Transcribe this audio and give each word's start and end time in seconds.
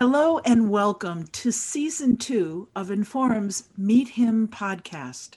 Hello 0.00 0.38
and 0.46 0.70
welcome 0.70 1.26
to 1.26 1.52
season 1.52 2.16
two 2.16 2.70
of 2.74 2.88
Inforum's 2.88 3.68
Meet 3.76 4.08
Him 4.08 4.48
podcast. 4.48 5.36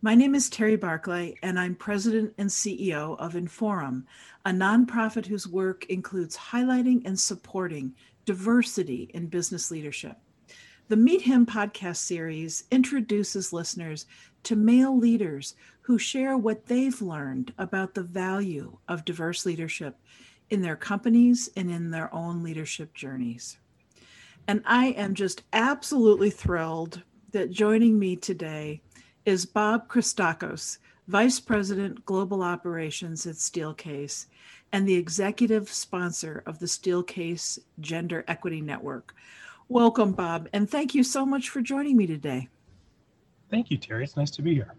My 0.00 0.16
name 0.16 0.34
is 0.34 0.50
Terry 0.50 0.74
Barclay, 0.74 1.36
and 1.40 1.56
I'm 1.56 1.76
president 1.76 2.34
and 2.36 2.50
CEO 2.50 3.16
of 3.20 3.34
Inforum, 3.34 4.02
a 4.44 4.50
nonprofit 4.50 5.26
whose 5.26 5.46
work 5.46 5.86
includes 5.86 6.36
highlighting 6.36 7.02
and 7.04 7.16
supporting 7.16 7.94
diversity 8.24 9.08
in 9.14 9.28
business 9.28 9.70
leadership. 9.70 10.16
The 10.88 10.96
Meet 10.96 11.22
Him 11.22 11.46
podcast 11.46 11.98
series 11.98 12.64
introduces 12.72 13.52
listeners 13.52 14.06
to 14.42 14.56
male 14.56 14.98
leaders 14.98 15.54
who 15.82 15.96
share 15.96 16.36
what 16.36 16.66
they've 16.66 17.00
learned 17.00 17.54
about 17.56 17.94
the 17.94 18.02
value 18.02 18.78
of 18.88 19.04
diverse 19.04 19.46
leadership 19.46 19.94
in 20.50 20.60
their 20.60 20.74
companies 20.74 21.48
and 21.54 21.70
in 21.70 21.92
their 21.92 22.12
own 22.12 22.42
leadership 22.42 22.94
journeys. 22.94 23.58
And 24.48 24.62
I 24.66 24.86
am 24.88 25.14
just 25.14 25.42
absolutely 25.52 26.30
thrilled 26.30 27.02
that 27.30 27.50
joining 27.50 27.98
me 27.98 28.16
today 28.16 28.82
is 29.24 29.46
Bob 29.46 29.88
Krestakos, 29.88 30.78
Vice 31.06 31.38
President 31.38 32.04
Global 32.04 32.42
Operations 32.42 33.24
at 33.26 33.36
Steelcase 33.36 34.26
and 34.72 34.86
the 34.86 34.94
executive 34.94 35.68
sponsor 35.68 36.42
of 36.46 36.58
the 36.58 36.66
Steelcase 36.66 37.58
Gender 37.80 38.24
Equity 38.26 38.60
Network. 38.60 39.14
Welcome, 39.68 40.12
Bob, 40.12 40.48
and 40.52 40.68
thank 40.68 40.94
you 40.94 41.04
so 41.04 41.24
much 41.24 41.48
for 41.48 41.60
joining 41.60 41.96
me 41.96 42.06
today. 42.06 42.48
Thank 43.48 43.70
you, 43.70 43.76
Terry. 43.76 44.02
It's 44.02 44.16
nice 44.16 44.30
to 44.32 44.42
be 44.42 44.54
here. 44.54 44.74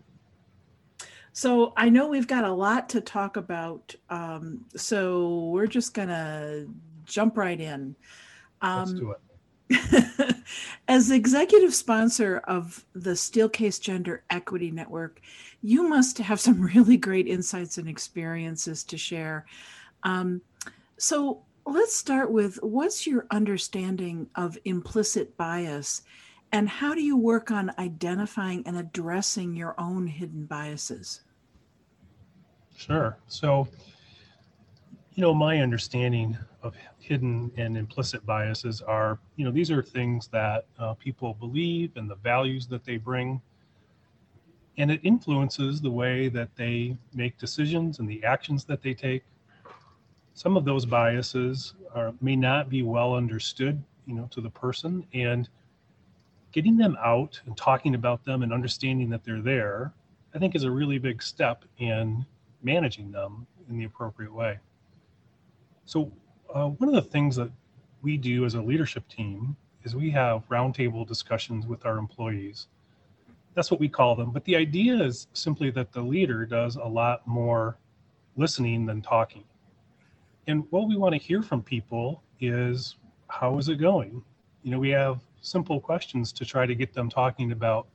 So 1.31 1.73
I 1.77 1.89
know 1.89 2.07
we've 2.07 2.27
got 2.27 2.43
a 2.43 2.51
lot 2.51 2.89
to 2.89 3.01
talk 3.01 3.37
about. 3.37 3.95
Um, 4.09 4.65
so 4.75 5.45
we're 5.45 5.67
just 5.67 5.93
going 5.93 6.09
to 6.09 6.67
jump 7.05 7.37
right 7.37 7.59
in. 7.59 7.95
Um, 8.61 8.79
Let's 8.79 8.93
do 8.93 9.11
it. 9.11 9.19
As 10.87 11.11
executive 11.11 11.73
sponsor 11.73 12.37
of 12.39 12.85
the 12.93 13.11
Steelcase 13.11 13.79
Gender 13.79 14.23
Equity 14.29 14.71
Network, 14.71 15.21
you 15.61 15.87
must 15.87 16.17
have 16.17 16.39
some 16.39 16.61
really 16.75 16.97
great 16.97 17.27
insights 17.27 17.77
and 17.77 17.87
experiences 17.87 18.83
to 18.85 18.97
share. 18.97 19.45
Um, 20.03 20.41
so 20.97 21.43
let's 21.65 21.95
start 21.95 22.31
with 22.31 22.61
what's 22.61 23.07
your 23.07 23.25
understanding 23.31 24.27
of 24.35 24.57
implicit 24.65 25.35
bias 25.37 26.01
and 26.51 26.69
how 26.69 26.93
do 26.93 27.01
you 27.01 27.17
work 27.17 27.49
on 27.49 27.71
identifying 27.79 28.61
and 28.67 28.77
addressing 28.77 29.55
your 29.55 29.73
own 29.79 30.05
hidden 30.05 30.45
biases? 30.45 31.21
Sure. 32.77 33.17
So, 33.27 33.67
you 35.15 35.21
know, 35.21 35.33
my 35.33 35.61
understanding 35.61 36.37
of 36.63 36.75
hidden 36.99 37.51
and 37.57 37.77
implicit 37.77 38.25
biases 38.25 38.81
are, 38.81 39.19
you 39.35 39.45
know, 39.45 39.51
these 39.51 39.69
are 39.69 39.83
things 39.83 40.27
that 40.29 40.65
uh, 40.79 40.93
people 40.95 41.33
believe 41.35 41.91
and 41.95 42.09
the 42.09 42.15
values 42.15 42.65
that 42.67 42.83
they 42.85 42.97
bring. 42.97 43.41
And 44.77 44.89
it 44.89 45.01
influences 45.03 45.81
the 45.81 45.91
way 45.91 46.29
that 46.29 46.49
they 46.55 46.97
make 47.13 47.37
decisions 47.37 47.99
and 47.99 48.09
the 48.09 48.23
actions 48.23 48.63
that 48.65 48.81
they 48.81 48.93
take. 48.93 49.23
Some 50.33 50.57
of 50.57 50.65
those 50.65 50.85
biases 50.85 51.75
are, 51.93 52.13
may 52.21 52.35
not 52.35 52.69
be 52.69 52.81
well 52.81 53.13
understood, 53.13 53.83
you 54.07 54.15
know, 54.15 54.27
to 54.31 54.41
the 54.41 54.49
person. 54.49 55.05
And 55.13 55.47
getting 56.53 56.77
them 56.77 56.97
out 57.03 57.39
and 57.45 57.57
talking 57.57 57.95
about 57.95 58.23
them 58.23 58.41
and 58.41 58.53
understanding 58.53 59.09
that 59.09 59.23
they're 59.23 59.41
there, 59.41 59.91
I 60.33 60.39
think 60.39 60.55
is 60.55 60.63
a 60.63 60.71
really 60.71 60.97
big 60.97 61.21
step 61.21 61.65
in 61.77 62.25
managing 62.63 63.11
them 63.11 63.45
in 63.69 63.77
the 63.77 63.83
appropriate 63.83 64.33
way. 64.33 64.59
So, 65.85 66.11
uh, 66.53 66.67
one 66.67 66.87
of 66.89 66.95
the 66.95 67.09
things 67.09 67.35
that 67.35 67.51
we 68.01 68.17
do 68.17 68.45
as 68.45 68.53
a 68.53 68.61
leadership 68.61 69.07
team 69.07 69.55
is 69.83 69.95
we 69.95 70.11
have 70.11 70.47
roundtable 70.49 71.05
discussions 71.05 71.65
with 71.65 71.85
our 71.85 71.97
employees. 71.97 72.67
That's 73.55 73.71
what 73.71 73.79
we 73.79 73.89
call 73.89 74.15
them. 74.15 74.31
But 74.31 74.45
the 74.45 74.55
idea 74.55 74.95
is 75.03 75.27
simply 75.33 75.71
that 75.71 75.91
the 75.91 76.01
leader 76.01 76.45
does 76.45 76.75
a 76.75 76.83
lot 76.83 77.25
more 77.27 77.77
listening 78.35 78.85
than 78.85 79.01
talking. 79.01 79.43
And 80.47 80.65
what 80.71 80.87
we 80.87 80.95
want 80.95 81.13
to 81.13 81.19
hear 81.19 81.41
from 81.41 81.61
people 81.61 82.21
is 82.39 82.95
how 83.27 83.57
is 83.57 83.69
it 83.69 83.75
going? 83.75 84.23
You 84.63 84.71
know, 84.71 84.79
we 84.79 84.89
have 84.89 85.19
simple 85.41 85.79
questions 85.79 86.31
to 86.33 86.45
try 86.45 86.65
to 86.65 86.75
get 86.75 86.93
them 86.93 87.09
talking 87.09 87.51
about 87.51 87.87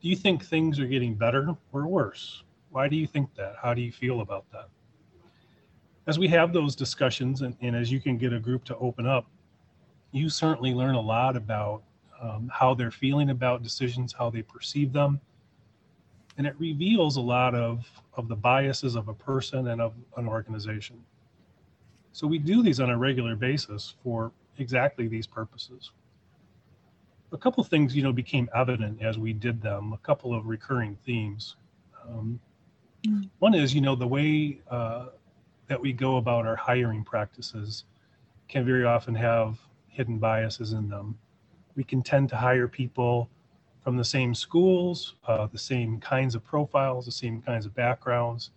do 0.00 0.08
you 0.10 0.16
think 0.16 0.44
things 0.44 0.78
are 0.78 0.86
getting 0.86 1.14
better 1.14 1.56
or 1.72 1.86
worse? 1.86 2.42
Why 2.70 2.88
do 2.88 2.96
you 2.96 3.06
think 3.06 3.34
that? 3.36 3.54
How 3.62 3.72
do 3.72 3.80
you 3.80 3.90
feel 3.90 4.20
about 4.20 4.44
that? 4.52 4.68
As 6.06 6.18
we 6.18 6.28
have 6.28 6.52
those 6.52 6.76
discussions 6.76 7.42
and, 7.42 7.56
and, 7.60 7.74
as 7.74 7.90
you 7.90 8.00
can 8.00 8.18
get 8.18 8.32
a 8.32 8.38
group 8.38 8.64
to 8.64 8.76
open 8.76 9.06
up, 9.06 9.26
you 10.12 10.28
certainly 10.28 10.74
learn 10.74 10.94
a 10.94 11.00
lot 11.00 11.36
about 11.36 11.82
um, 12.20 12.50
how 12.52 12.74
they're 12.74 12.90
feeling 12.90 13.30
about 13.30 13.62
decisions, 13.62 14.12
how 14.12 14.30
they 14.30 14.42
perceive 14.42 14.92
them. 14.92 15.20
And 16.36 16.46
it 16.46 16.54
reveals 16.58 17.16
a 17.16 17.20
lot 17.20 17.54
of, 17.54 17.86
of 18.14 18.28
the 18.28 18.36
biases 18.36 18.96
of 18.96 19.08
a 19.08 19.14
person 19.14 19.68
and 19.68 19.80
of 19.80 19.94
an 20.16 20.28
organization. 20.28 21.00
So 22.12 22.26
we 22.26 22.38
do 22.38 22.62
these 22.62 22.80
on 22.80 22.90
a 22.90 22.96
regular 22.96 23.34
basis 23.34 23.94
for 24.02 24.32
exactly 24.58 25.08
these 25.08 25.26
purposes. 25.26 25.90
A 27.32 27.38
couple 27.38 27.60
of 27.60 27.68
things, 27.68 27.96
you 27.96 28.02
know, 28.02 28.12
became 28.12 28.48
evident 28.54 29.02
as 29.02 29.18
we 29.18 29.32
did 29.32 29.60
them, 29.60 29.92
a 29.92 29.98
couple 29.98 30.34
of 30.34 30.46
recurring 30.46 30.96
themes. 31.04 31.56
Um, 32.08 32.38
mm. 33.06 33.28
One 33.40 33.54
is, 33.54 33.74
you 33.74 33.80
know, 33.80 33.96
the 33.96 34.06
way 34.06 34.60
uh, 34.70 35.06
that 35.68 35.80
we 35.80 35.92
go 35.92 36.16
about 36.16 36.46
our 36.46 36.56
hiring 36.56 37.04
practices 37.04 37.84
can 38.48 38.64
very 38.64 38.84
often 38.84 39.14
have 39.14 39.58
hidden 39.88 40.18
biases 40.18 40.72
in 40.72 40.88
them. 40.88 41.18
We 41.76 41.84
can 41.84 42.02
tend 42.02 42.28
to 42.30 42.36
hire 42.36 42.68
people 42.68 43.30
from 43.82 43.96
the 43.96 44.04
same 44.04 44.34
schools, 44.34 45.14
uh, 45.26 45.46
the 45.46 45.58
same 45.58 46.00
kinds 46.00 46.34
of 46.34 46.44
profiles, 46.44 47.04
the 47.04 47.12
same 47.12 47.42
kinds 47.42 47.66
of 47.66 47.74
backgrounds, 47.74 48.50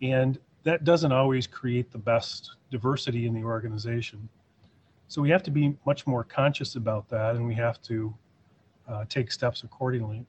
and 0.00 0.38
that 0.64 0.84
doesn't 0.84 1.12
always 1.12 1.46
create 1.46 1.90
the 1.90 1.98
best 1.98 2.56
diversity 2.70 3.26
in 3.26 3.34
the 3.34 3.42
organization. 3.42 4.28
So 5.08 5.20
we 5.20 5.30
have 5.30 5.42
to 5.44 5.50
be 5.50 5.76
much 5.84 6.06
more 6.06 6.24
conscious 6.24 6.76
about 6.76 7.08
that, 7.08 7.34
and 7.34 7.46
we 7.46 7.54
have 7.54 7.82
to 7.82 8.14
uh, 8.88 9.04
take 9.08 9.32
steps 9.32 9.62
accordingly. 9.64 10.24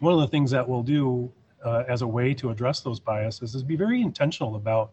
One 0.00 0.14
of 0.14 0.20
the 0.20 0.26
things 0.26 0.50
that 0.50 0.66
we'll 0.66 0.82
do 0.82 1.30
uh, 1.64 1.84
as 1.88 2.02
a 2.02 2.06
way 2.06 2.34
to 2.34 2.50
address 2.50 2.80
those 2.80 3.00
biases 3.00 3.54
is 3.54 3.62
be 3.62 3.76
very 3.76 4.02
intentional 4.02 4.56
about 4.56 4.92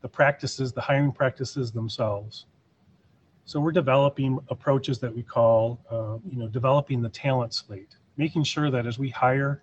the 0.00 0.08
practices, 0.08 0.72
the 0.72 0.80
hiring 0.80 1.12
practices 1.12 1.72
themselves. 1.72 2.46
So 3.46 3.60
we're 3.60 3.72
developing 3.72 4.38
approaches 4.48 4.98
that 5.00 5.14
we 5.14 5.22
call, 5.22 5.78
uh, 5.90 6.18
you 6.30 6.38
know, 6.38 6.48
developing 6.48 7.02
the 7.02 7.10
talent 7.10 7.52
slate, 7.52 7.96
making 8.16 8.44
sure 8.44 8.70
that 8.70 8.86
as 8.86 8.98
we 8.98 9.10
hire 9.10 9.62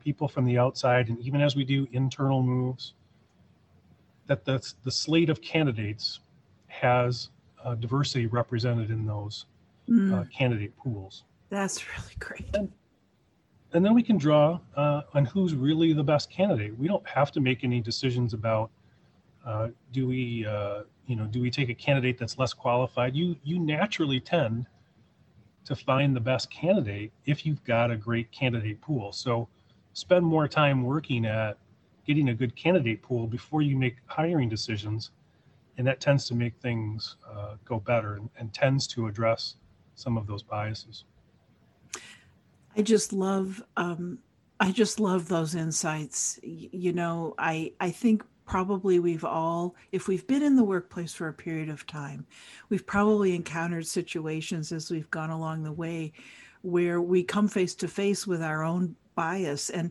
people 0.00 0.28
from 0.28 0.44
the 0.44 0.58
outside 0.58 1.08
and 1.08 1.18
even 1.20 1.40
as 1.40 1.56
we 1.56 1.64
do 1.64 1.86
internal 1.92 2.42
moves, 2.42 2.94
that 4.26 4.44
the, 4.44 4.66
the 4.84 4.90
slate 4.90 5.30
of 5.30 5.40
candidates 5.40 6.20
has 6.66 7.30
uh, 7.64 7.74
diversity 7.74 8.26
represented 8.26 8.90
in 8.90 9.06
those 9.06 9.46
mm. 9.88 10.12
uh, 10.12 10.24
candidate 10.36 10.76
pools. 10.76 11.24
That's 11.48 11.86
really 11.96 12.14
great. 12.18 12.46
And, 12.54 12.72
and 13.74 13.84
then 13.84 13.94
we 13.94 14.02
can 14.02 14.18
draw 14.18 14.60
uh, 14.76 15.02
on 15.14 15.24
who's 15.24 15.54
really 15.54 15.92
the 15.92 16.02
best 16.04 16.30
candidate. 16.30 16.76
We 16.78 16.88
don't 16.88 17.06
have 17.08 17.32
to 17.32 17.40
make 17.40 17.64
any 17.64 17.80
decisions 17.80 18.34
about 18.34 18.70
uh, 19.46 19.68
do 19.92 20.06
we, 20.06 20.46
uh, 20.46 20.82
you 21.06 21.16
know, 21.16 21.26
do 21.26 21.40
we 21.40 21.50
take 21.50 21.68
a 21.68 21.74
candidate 21.74 22.18
that's 22.18 22.38
less 22.38 22.52
qualified? 22.52 23.16
You 23.16 23.36
you 23.42 23.58
naturally 23.58 24.20
tend 24.20 24.66
to 25.64 25.74
find 25.74 26.14
the 26.14 26.20
best 26.20 26.50
candidate 26.50 27.12
if 27.24 27.46
you've 27.46 27.62
got 27.64 27.90
a 27.90 27.96
great 27.96 28.30
candidate 28.32 28.80
pool. 28.80 29.12
So 29.12 29.48
spend 29.94 30.24
more 30.24 30.48
time 30.48 30.82
working 30.82 31.24
at 31.24 31.56
getting 32.06 32.30
a 32.30 32.34
good 32.34 32.54
candidate 32.56 33.02
pool 33.02 33.26
before 33.26 33.62
you 33.62 33.76
make 33.76 33.96
hiring 34.06 34.48
decisions, 34.48 35.10
and 35.78 35.86
that 35.86 36.00
tends 36.00 36.26
to 36.26 36.34
make 36.34 36.54
things 36.56 37.16
uh, 37.28 37.54
go 37.64 37.78
better 37.80 38.14
and, 38.14 38.28
and 38.38 38.52
tends 38.52 38.86
to 38.88 39.06
address 39.06 39.56
some 39.94 40.16
of 40.16 40.26
those 40.26 40.42
biases. 40.42 41.04
I 42.76 42.82
just 42.82 43.12
love 43.12 43.62
um, 43.76 44.18
I 44.60 44.70
just 44.70 45.00
love 45.00 45.28
those 45.28 45.54
insights. 45.54 46.38
You 46.42 46.92
know, 46.92 47.34
I 47.38 47.72
I 47.80 47.90
think 47.90 48.22
probably 48.46 48.98
we've 48.98 49.24
all, 49.24 49.74
if 49.92 50.08
we've 50.08 50.26
been 50.26 50.42
in 50.42 50.56
the 50.56 50.64
workplace 50.64 51.14
for 51.14 51.28
a 51.28 51.32
period 51.32 51.68
of 51.68 51.86
time, 51.86 52.26
we've 52.68 52.86
probably 52.86 53.34
encountered 53.34 53.86
situations 53.86 54.72
as 54.72 54.90
we've 54.90 55.10
gone 55.10 55.30
along 55.30 55.62
the 55.62 55.72
way 55.72 56.12
where 56.62 57.00
we 57.00 57.22
come 57.22 57.48
face 57.48 57.74
to 57.74 57.88
face 57.88 58.26
with 58.26 58.42
our 58.42 58.62
own 58.62 58.94
bias. 59.14 59.70
And, 59.70 59.90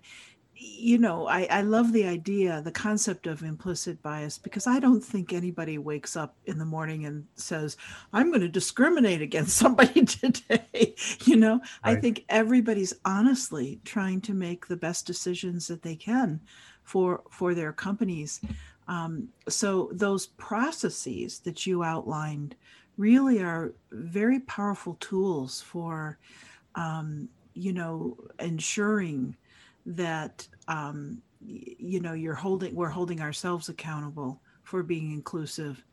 you 0.63 0.99
know, 0.99 1.27
I, 1.27 1.47
I 1.49 1.61
love 1.61 1.91
the 1.91 2.05
idea, 2.05 2.61
the 2.61 2.71
concept 2.71 3.25
of 3.25 3.41
implicit 3.41 3.99
bias, 4.03 4.37
because 4.37 4.67
I 4.67 4.79
don't 4.79 5.01
think 5.01 5.33
anybody 5.33 5.79
wakes 5.79 6.15
up 6.15 6.35
in 6.45 6.59
the 6.59 6.65
morning 6.65 7.05
and 7.05 7.25
says, 7.35 7.77
I'm 8.13 8.29
going 8.29 8.41
to 8.41 8.47
discriminate 8.47 9.23
against 9.23 9.57
somebody 9.57 10.05
today. 10.05 10.95
you 11.25 11.35
know, 11.35 11.53
right. 11.53 11.61
I 11.83 11.95
think 11.95 12.25
everybody's 12.29 12.93
honestly 13.05 13.79
trying 13.85 14.21
to 14.21 14.35
make 14.35 14.67
the 14.67 14.77
best 14.77 15.07
decisions 15.07 15.67
that 15.67 15.81
they 15.81 15.95
can 15.95 16.41
for 16.83 17.23
for 17.31 17.55
their 17.55 17.73
companies. 17.73 18.39
Um, 18.87 19.29
so 19.49 19.89
those 19.93 20.27
processes 20.27 21.39
that 21.39 21.65
you 21.65 21.83
outlined 21.83 22.55
really 22.97 23.41
are 23.41 23.73
very 23.91 24.39
powerful 24.41 24.95
tools 24.99 25.61
for, 25.61 26.19
um, 26.75 27.29
you 27.55 27.73
know, 27.73 28.15
ensuring 28.39 29.35
that 29.85 30.47
um, 30.67 31.21
you 31.39 31.99
know 31.99 32.13
you're 32.13 32.35
holding 32.35 32.75
we're 32.75 32.89
holding 32.89 33.21
ourselves 33.21 33.69
accountable 33.69 34.41
for 34.63 34.83
being 34.83 35.11
inclusive 35.11 35.83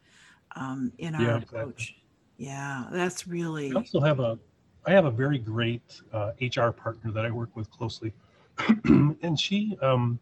um, 0.57 0.93
in 0.99 1.15
our 1.15 1.23
Yeah, 1.23 1.37
approach. 1.37 1.75
exactly. 1.77 1.97
Yeah, 2.39 2.87
that's 2.93 3.27
really 3.27 3.71
I 3.71 3.79
also 3.81 4.01
have 4.01 4.21
a, 4.21 4.39
I 4.87 4.93
have 4.93 5.05
a 5.05 5.11
very 5.11 5.39
great 5.39 6.01
uh, 6.13 6.33
HR 6.41 6.73
partner 6.73 7.11
that 7.13 7.25
I 7.27 7.31
work 7.31 7.55
with 7.57 7.71
closely, 7.71 8.13
and 8.85 9.39
she, 9.39 9.77
um, 9.83 10.19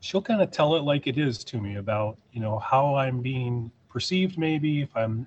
she'll 0.00 0.22
kind 0.22 0.42
of 0.42 0.50
tell 0.50 0.74
it 0.76 0.82
like 0.82 1.06
it 1.06 1.18
is 1.18 1.44
to 1.44 1.60
me 1.60 1.76
about 1.76 2.18
you 2.32 2.40
know 2.40 2.58
how 2.58 2.94
I'm 2.94 3.20
being 3.20 3.70
perceived, 3.88 4.38
maybe 4.38 4.82
if 4.82 4.94
I'm, 4.96 5.22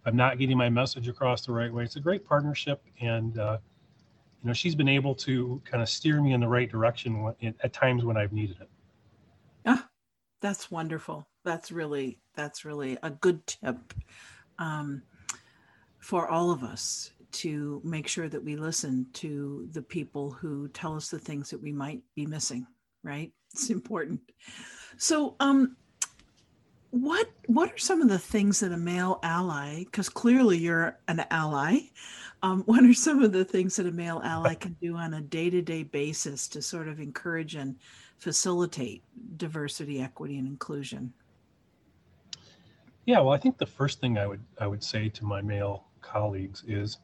if 0.00 0.06
I'm 0.06 0.16
not 0.16 0.38
getting 0.38 0.56
my 0.56 0.68
message 0.70 1.08
across 1.08 1.44
the 1.46 1.52
right 1.52 1.72
way. 1.72 1.84
It's 1.84 1.96
a 1.96 2.00
great 2.00 2.26
partnership, 2.26 2.82
and 3.00 3.38
uh, 3.38 3.58
you 4.44 4.48
know 4.48 4.54
she's 4.54 4.74
been 4.74 4.88
able 4.88 5.14
to 5.14 5.60
kind 5.64 5.82
of 5.82 5.88
steer 5.88 6.20
me 6.20 6.34
in 6.34 6.40
the 6.40 6.46
right 6.46 6.70
direction 6.70 7.34
at 7.62 7.72
times 7.72 8.04
when 8.04 8.18
I've 8.18 8.32
needed 8.32 8.58
it. 8.60 8.68
ah, 9.64 9.88
that's 10.42 10.70
wonderful. 10.70 11.26
That's 11.44 11.72
really 11.72 12.18
that's 12.34 12.62
really 12.62 12.98
a 13.02 13.08
good 13.08 13.46
tip 13.46 13.94
um, 14.58 15.02
for 15.98 16.28
all 16.28 16.50
of 16.50 16.62
us 16.62 17.10
to 17.32 17.80
make 17.84 18.06
sure 18.06 18.28
that 18.28 18.44
we 18.44 18.54
listen 18.54 19.06
to 19.14 19.66
the 19.72 19.80
people 19.80 20.30
who 20.30 20.68
tell 20.68 20.94
us 20.94 21.08
the 21.08 21.18
things 21.18 21.48
that 21.48 21.62
we 21.62 21.72
might 21.72 22.02
be 22.14 22.26
missing. 22.26 22.66
Right? 23.02 23.32
It's 23.54 23.70
important. 23.70 24.20
So, 24.98 25.36
um, 25.40 25.76
what 26.90 27.30
what 27.46 27.72
are 27.72 27.78
some 27.78 28.02
of 28.02 28.08
the 28.10 28.18
things 28.18 28.60
that 28.60 28.72
a 28.72 28.76
male 28.76 29.20
ally? 29.22 29.84
Because 29.84 30.10
clearly 30.10 30.58
you're 30.58 30.98
an 31.08 31.24
ally. 31.30 31.78
Um, 32.44 32.62
what 32.66 32.84
are 32.84 32.94
some 32.94 33.22
of 33.22 33.32
the 33.32 33.44
things 33.44 33.76
that 33.76 33.86
a 33.86 33.92
male 33.92 34.20
ally 34.22 34.54
can 34.54 34.74
do 34.80 34.96
on 34.96 35.14
a 35.14 35.20
day 35.22 35.50
to 35.50 35.62
day 35.62 35.82
basis 35.82 36.46
to 36.50 36.62
sort 36.62 36.88
of 36.88 37.00
encourage 37.00 37.54
and 37.54 37.80
facilitate 38.18 39.04
diversity, 39.36 40.00
equity, 40.00 40.38
and 40.38 40.46
inclusion? 40.46 41.14
Yeah, 43.06 43.20
well, 43.20 43.32
I 43.32 43.38
think 43.38 43.58
the 43.58 43.66
first 43.66 44.00
thing 44.00 44.18
I 44.18 44.26
would 44.26 44.44
I 44.58 44.66
would 44.66 44.82
say 44.82 45.08
to 45.10 45.24
my 45.24 45.42
male 45.42 45.86
colleagues 46.00 46.64
is 46.66 46.98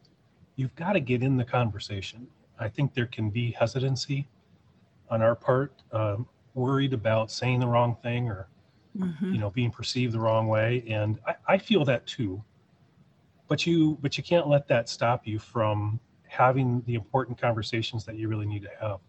you've 0.57 0.75
got 0.75 0.95
to 0.95 1.01
get 1.01 1.23
in 1.23 1.37
the 1.37 1.45
conversation. 1.45 2.29
I 2.59 2.69
think 2.69 2.95
there 2.95 3.07
can 3.07 3.31
be 3.31 3.53
hesitancy 3.53 4.29
on 5.11 5.23
our 5.23 5.37
part, 5.37 5.83
um, 5.93 6.29
worried 6.55 6.95
about 6.95 7.31
saying 7.31 7.61
the 7.61 7.69
wrong 7.69 7.97
thing 8.03 8.29
or 8.29 8.49
Mhm. 8.95 9.35
you 9.35 9.41
know 9.41 9.51
being 9.51 9.71
perceived 9.73 10.15
the 10.15 10.21
wrong 10.21 10.49
way, 10.49 10.85
and 10.89 11.21
I, 11.27 11.37
I 11.49 11.59
feel 11.59 11.85
that 11.87 12.07
too. 12.07 12.45
But 13.51 13.67
you 13.67 13.99
but 14.01 14.17
you 14.17 14.25
can't 14.25 14.49
let 14.49 14.67
that 14.69 14.89
stop 14.89 15.27
you 15.27 15.39
from 15.39 16.01
having 16.27 16.83
the 16.87 16.95
important 16.95 17.39
conversations 17.39 18.07
that 18.07 18.17
you 18.17 18.29
really 18.29 18.47
need 18.47 18.63
to 18.63 18.71
have. 18.81 19.01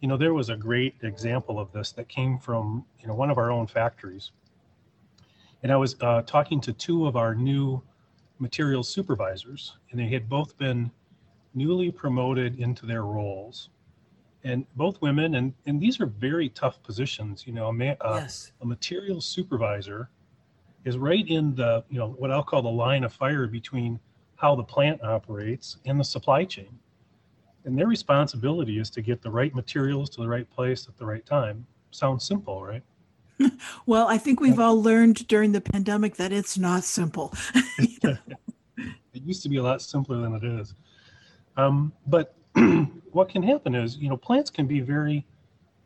You 0.00 0.08
know, 0.08 0.16
there 0.16 0.32
was 0.32 0.48
a 0.48 0.56
great 0.56 0.94
example 1.02 1.58
of 1.58 1.70
this 1.72 1.92
that 1.92 2.08
came 2.08 2.38
from 2.38 2.86
you 2.98 3.08
know 3.08 3.14
one 3.14 3.30
of 3.30 3.36
our 3.36 3.50
own 3.50 3.66
factories 3.66 4.30
and 5.64 5.72
I 5.72 5.76
was 5.76 5.96
uh, 6.02 6.22
talking 6.26 6.60
to 6.60 6.74
two 6.74 7.06
of 7.06 7.16
our 7.16 7.34
new 7.34 7.82
materials 8.38 8.86
supervisors, 8.86 9.78
and 9.90 9.98
they 9.98 10.08
had 10.08 10.28
both 10.28 10.56
been 10.58 10.90
newly 11.54 11.90
promoted 11.90 12.60
into 12.60 12.84
their 12.84 13.02
roles, 13.02 13.70
and 14.44 14.66
both 14.76 15.00
women, 15.00 15.36
and 15.36 15.54
and 15.64 15.80
these 15.80 16.00
are 16.00 16.06
very 16.06 16.50
tough 16.50 16.82
positions. 16.82 17.46
You 17.46 17.54
know, 17.54 17.68
a, 17.68 17.72
ma- 17.72 17.96
uh, 18.02 18.20
yes. 18.20 18.52
a 18.60 18.66
materials 18.66 19.24
supervisor 19.24 20.10
is 20.84 20.98
right 20.98 21.26
in 21.28 21.54
the 21.54 21.84
you 21.88 21.98
know 21.98 22.10
what 22.18 22.30
I'll 22.30 22.42
call 22.42 22.62
the 22.62 22.68
line 22.68 23.04
of 23.04 23.12
fire 23.12 23.46
between 23.46 23.98
how 24.36 24.54
the 24.54 24.62
plant 24.62 25.02
operates 25.02 25.78
and 25.86 25.98
the 25.98 26.04
supply 26.04 26.44
chain, 26.44 26.78
and 27.64 27.78
their 27.78 27.86
responsibility 27.86 28.78
is 28.78 28.90
to 28.90 29.02
get 29.02 29.22
the 29.22 29.30
right 29.30 29.54
materials 29.54 30.10
to 30.10 30.20
the 30.20 30.28
right 30.28 30.48
place 30.50 30.86
at 30.88 30.96
the 30.96 31.06
right 31.06 31.24
time. 31.24 31.66
Sounds 31.90 32.24
simple, 32.24 32.64
right? 32.64 32.82
Well, 33.86 34.06
I 34.06 34.16
think 34.16 34.40
we've 34.40 34.60
all 34.60 34.80
learned 34.80 35.26
during 35.26 35.52
the 35.52 35.60
pandemic 35.60 36.16
that 36.16 36.32
it's 36.32 36.56
not 36.56 36.84
simple. 36.84 37.34
It 39.14 39.22
used 39.22 39.42
to 39.44 39.48
be 39.48 39.58
a 39.58 39.62
lot 39.62 39.80
simpler 39.80 40.20
than 40.20 40.34
it 40.34 40.44
is. 40.44 40.74
Um, 41.56 41.92
but 42.06 42.34
what 43.12 43.28
can 43.28 43.42
happen 43.42 43.74
is, 43.74 43.96
you 43.96 44.08
know, 44.08 44.16
plants 44.16 44.50
can 44.50 44.66
be 44.66 44.80
very 44.80 45.24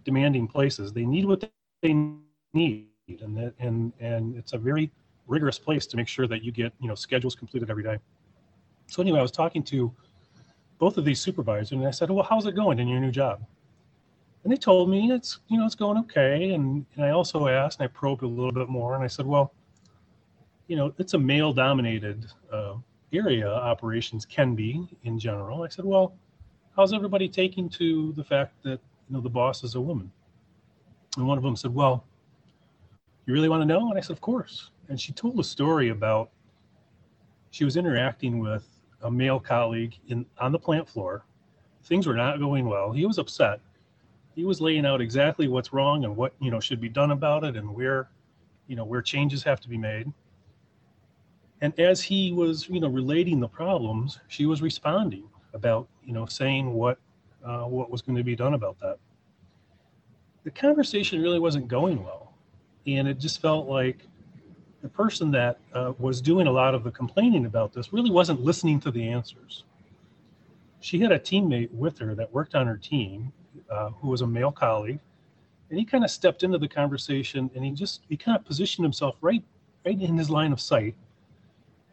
demanding 0.05 0.49
places. 0.49 0.93
They 0.93 1.05
need 1.05 1.27
what 1.27 1.49
they 1.83 2.07
need, 2.55 2.88
and 3.21 3.37
that, 3.37 3.55
and 3.59 3.93
and 4.01 4.37
it's 4.37 4.53
a 4.53 4.59
very 4.59 4.91
rigorous 5.27 5.59
place 5.59 5.87
to 5.87 5.97
make 5.97 6.09
sure 6.09 6.27
that 6.27 6.43
you 6.43 6.53
get 6.53 6.73
you 6.81 6.89
know 6.89 6.95
schedules 6.95 7.35
completed 7.35 7.71
every 7.71 7.83
day. 7.83 7.99
So 8.87 9.03
anyway, 9.03 9.19
I 9.19 9.23
was 9.23 9.31
talking 9.31 9.63
to 9.65 9.93
both 10.79 10.97
of 10.97 11.05
these 11.05 11.21
supervisors, 11.21 11.73
and 11.73 11.87
I 11.87 11.91
said, 11.91 12.11
"Well, 12.11 12.25
how's 12.29 12.47
it 12.47 12.55
going 12.55 12.79
in 12.79 12.89
your 12.89 13.01
new 13.01 13.11
job?" 13.11 13.43
And 14.45 14.53
they 14.53 14.57
told 14.57 14.91
me 14.91 15.11
it's 15.11 15.41
you 15.49 15.59
know 15.59 15.67
it's 15.67 15.75
going 15.75 15.99
okay. 15.99 16.53
And 16.53 16.85
and 16.97 17.05
I 17.05 17.11
also 17.11 17.49
asked, 17.49 17.81
and 17.81 17.89
I 17.89 17.93
probed 17.93 18.23
a 18.23 18.27
little 18.27 18.53
bit 18.53 18.69
more, 18.69 18.95
and 18.95 19.03
I 19.03 19.09
said, 19.09 19.27
"Well, 19.27 19.53
you 20.67 20.77
know, 20.77 20.93
it's 20.99 21.15
a 21.15 21.19
male-dominated 21.19 22.27
uh, 22.53 22.75
area. 23.13 23.49
Operations 23.51 24.27
can 24.27 24.55
be 24.55 24.87
in 25.05 25.19
general." 25.19 25.63
I 25.63 25.69
said, 25.69 25.85
"Well, 25.85 26.15
how's 26.77 26.93
everybody 26.93 27.29
taking 27.29 27.69
to 27.71 28.13
the 28.13 28.25
fact 28.25 28.63
that 28.63 28.81
you 29.09 29.15
know 29.15 29.21
the 29.21 29.31
boss 29.31 29.65
is 29.65 29.75
a 29.75 29.81
woman?" 29.81 30.11
And 31.17 31.27
one 31.27 31.37
of 31.37 31.45
them 31.45 31.57
said, 31.57 31.75
"Well, 31.75 32.05
you 33.29 33.35
really 33.35 33.49
want 33.49 33.63
to 33.63 33.67
know?" 33.67 33.91
And 33.91 33.99
I 33.99 34.01
said, 34.01 34.15
"Of 34.15 34.21
course." 34.21 34.71
And 34.89 35.01
she 35.01 35.13
told 35.13 35.39
a 35.39 35.45
story 35.45 35.91
about 35.91 36.31
she 37.51 37.65
was 37.65 37.77
interacting 37.77 38.41
with 38.41 38.67
a 39.03 39.11
male 39.11 39.39
colleague 39.39 39.97
in 40.09 40.27
on 40.39 40.53
the 40.53 40.59
plant 40.59 40.89
floor. 40.89 41.25
Things 41.85 42.07
were 42.07 42.15
not 42.15 42.39
going 42.39 42.67
well. 42.67 42.93
He 42.93 43.07
was 43.07 43.19
upset. 43.19 43.61
He 44.35 44.45
was 44.45 44.61
laying 44.61 44.87
out 44.87 45.01
exactly 45.01 45.49
what's 45.49 45.73
wrong 45.73 46.05
and 46.05 46.17
what 46.17 46.35
you 46.41 46.51
know 46.51 46.61
should 46.61 46.81
be 46.81 46.89
done 46.89 47.11
about 47.13 47.45
it 47.45 47.57
and 47.57 47.75
where 47.75 48.11
you 48.67 48.77
know 48.77 48.85
where 48.85 49.03
changes 49.03 49.43
have 49.43 49.61
to 49.61 49.69
be 49.69 49.79
made. 49.79 50.13
And 51.61 51.79
as 51.79 52.03
he 52.03 52.33
was 52.33 52.69
you 52.69 52.81
know 52.81 52.89
relating 52.89 53.41
the 53.41 53.49
problems, 53.49 54.21
she 54.29 54.47
was 54.47 54.63
responding 54.63 55.29
about 55.55 55.89
you 56.05 56.13
know 56.13 56.27
saying 56.27 56.73
what 56.73 56.99
uh, 57.45 57.65
what 57.65 57.91
was 57.91 58.03
going 58.03 58.17
to 58.17 58.25
be 58.25 58.37
done 58.37 58.55
about 58.55 58.79
that. 58.81 58.99
The 60.45 60.51
conversation 60.51 61.21
really 61.23 61.39
wasn't 61.39 61.69
going 61.69 62.03
well, 62.03 62.28
and 62.97 63.07
it 63.07 63.19
just 63.19 63.41
felt 63.43 63.69
like 63.69 64.07
the 64.83 64.89
person 64.89 65.31
that 65.33 65.59
uh, 65.75 65.93
was 65.99 66.21
doing 66.21 66.47
a 66.47 66.51
lot 66.51 66.75
of 66.75 66.85
the 66.85 66.91
complaining 66.91 67.45
about 67.45 67.73
this 67.73 67.93
really 67.93 68.11
wasn't 68.11 68.41
listening 68.41 68.81
to 68.81 68.91
the 68.91 69.09
answers. 69.09 69.65
She 70.81 71.01
had 71.01 71.13
a 71.13 71.19
teammate 71.19 71.71
with 71.73 71.99
her 71.99 72.15
that 72.15 72.33
worked 72.33 72.55
on 72.55 72.67
her 72.67 72.77
team 72.77 73.33
uh, 73.71 73.91
who 73.91 74.09
was 74.09 74.23
a 74.23 74.27
male 74.27 74.53
colleague, 74.53 75.01
and 75.69 75.79
he 75.79 75.85
kind 75.85 76.05
of 76.05 76.11
stepped 76.11 76.45
into 76.45 76.57
the 76.57 76.69
conversation 76.69 77.51
and 77.55 77.65
he 77.65 77.73
just 77.73 78.03
he 78.09 78.17
kind 78.17 78.39
of 78.39 78.45
positioned 78.45 78.85
himself 78.85 79.17
right 79.21 79.43
right 79.85 80.01
in 80.01 80.17
his 80.17 80.31
line 80.31 80.53
of 80.53 80.61
sight 80.61 80.95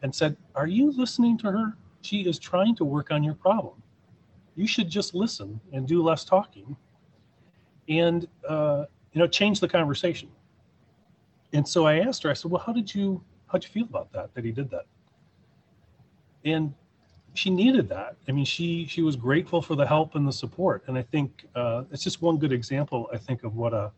and 0.02 0.14
said, 0.14 0.36
"Are 0.54 0.66
you 0.66 0.92
listening 0.92 1.36
to 1.38 1.50
her? 1.50 1.76
She 2.00 2.20
is 2.20 2.38
trying 2.38 2.76
to 2.76 2.84
work 2.84 3.10
on 3.10 3.22
your 3.22 3.34
problem. 3.34 3.82
You 4.54 4.66
should 4.66 4.88
just 4.88 5.14
listen 5.14 5.60
and 5.72 5.86
do 5.86 6.02
less 6.02 6.24
talking." 6.24 6.76
And 7.88 8.26
uh, 8.48 8.86
you 9.12 9.20
know, 9.20 9.26
change 9.26 9.60
the 9.60 9.68
conversation. 9.68 10.28
And 11.52 11.66
so 11.66 11.86
I 11.86 12.00
asked 12.00 12.22
her, 12.24 12.30
I 12.30 12.34
said, 12.34 12.50
Well, 12.50 12.62
how 12.64 12.72
did 12.72 12.94
you 12.94 13.22
how'd 13.48 13.62
you 13.64 13.70
feel 13.70 13.84
about 13.84 14.12
that, 14.12 14.34
that 14.34 14.44
he 14.44 14.52
did 14.52 14.70
that? 14.70 14.86
And 16.44 16.74
she 17.34 17.50
needed 17.50 17.88
that. 17.90 18.16
I 18.28 18.32
mean, 18.32 18.44
she 18.44 18.86
she 18.86 19.02
was 19.02 19.16
grateful 19.16 19.60
for 19.62 19.74
the 19.74 19.86
help 19.86 20.14
and 20.14 20.26
the 20.26 20.32
support. 20.32 20.84
And 20.86 20.96
I 20.96 21.02
think 21.02 21.44
uh, 21.54 21.84
it's 21.90 22.02
just 22.02 22.22
one 22.22 22.38
good 22.38 22.52
example, 22.52 23.08
I 23.12 23.18
think, 23.18 23.44
of 23.44 23.56
what 23.56 23.72
a, 23.74 23.90